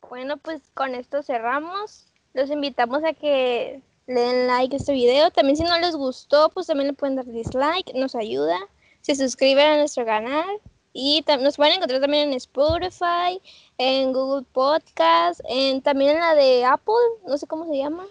[0.07, 2.07] Bueno, pues con esto cerramos.
[2.33, 5.31] Los invitamos a que le den like a este video.
[5.31, 8.59] También si no les gustó, pues también le pueden dar dislike, nos ayuda.
[9.01, 10.45] Se suscriben a nuestro canal
[10.93, 13.41] y nos pueden encontrar también en Spotify,
[13.77, 16.93] en Google Podcast, en, también en la de Apple,
[17.27, 18.05] no sé cómo se llama.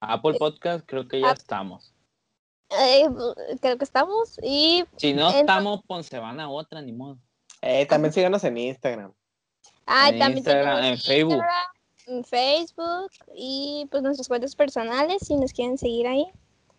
[0.00, 1.32] Apple Podcast, creo que ya Ah.
[1.32, 1.92] estamos.
[2.70, 3.06] Eh,
[3.60, 4.38] creo que estamos.
[4.42, 7.18] Y Si no En- estamos, pues se van a otra, ni modo.
[7.60, 9.12] Eh, también síganos en Instagram.
[9.86, 11.32] ay, en también Instagram, en Facebook.
[11.34, 11.66] Instagram,
[12.06, 16.26] en Facebook y pues nuestras cuentas personales si nos quieren seguir ahí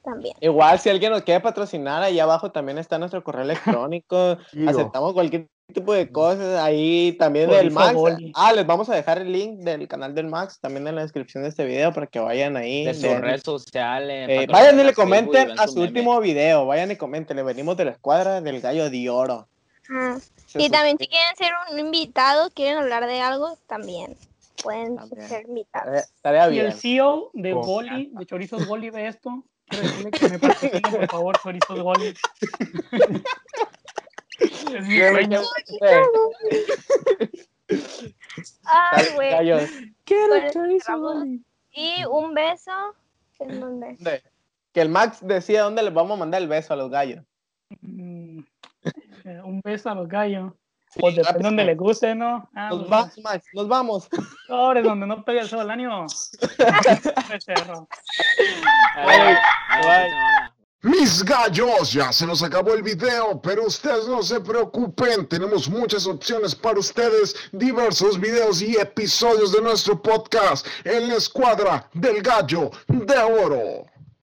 [0.04, 0.36] también.
[0.42, 4.38] Igual, si alguien nos quiere patrocinar, ahí abajo también está nuestro correo electrónico.
[4.68, 6.60] Aceptamos cualquier tipo de cosas.
[6.62, 7.98] Ahí también Por del Max.
[8.36, 11.44] Ah, les vamos a dejar el link del canal del Max también en la descripción
[11.44, 12.86] de este video para que vayan ahí.
[12.86, 14.30] De sus redes sociales.
[14.30, 16.66] Eh, vayan y le comenten a su último video.
[16.66, 17.38] Vayan y comenten.
[17.38, 19.48] Le venimos de la escuadra del gallo de oro.
[20.48, 24.16] Se Y también si quieren ser un invitado, quieren hablar de algo, también
[24.64, 25.28] pueden También.
[25.28, 26.14] ser invitados.
[26.52, 26.74] Y el.
[26.74, 27.54] CEO de.
[27.54, 29.44] Goli, de Chorizos Goli, ve esto.
[29.68, 32.14] Quiero decirle que me patrocine, por favor, Chorizos Goli.
[34.40, 35.42] es mi sueño.
[38.66, 39.32] Ay, güey.
[40.06, 41.28] Con esto cerramos.
[41.72, 42.72] Y un beso.
[43.40, 43.96] ¿En dónde?
[44.00, 44.24] ¿Dónde?
[44.74, 47.24] Que el Max decía dónde les vamos a mandar el beso a los gallos.
[47.82, 48.40] Mm,
[49.26, 50.54] eh, un beso a los gallos.
[51.00, 51.50] Pues depende rápido.
[51.50, 52.50] donde les guste, ¿no?
[52.54, 54.08] Ah, Nos pues, vamos, Max, nos vamos.
[54.48, 56.06] Sobres, donde no pegue el sol, ánimo.
[60.84, 66.06] Mis gallos, ya se nos acabó el video, pero ustedes no se preocupen, tenemos muchas
[66.06, 72.70] opciones para ustedes, diversos videos y episodios de nuestro podcast en la escuadra del gallo
[72.90, 73.86] de oro.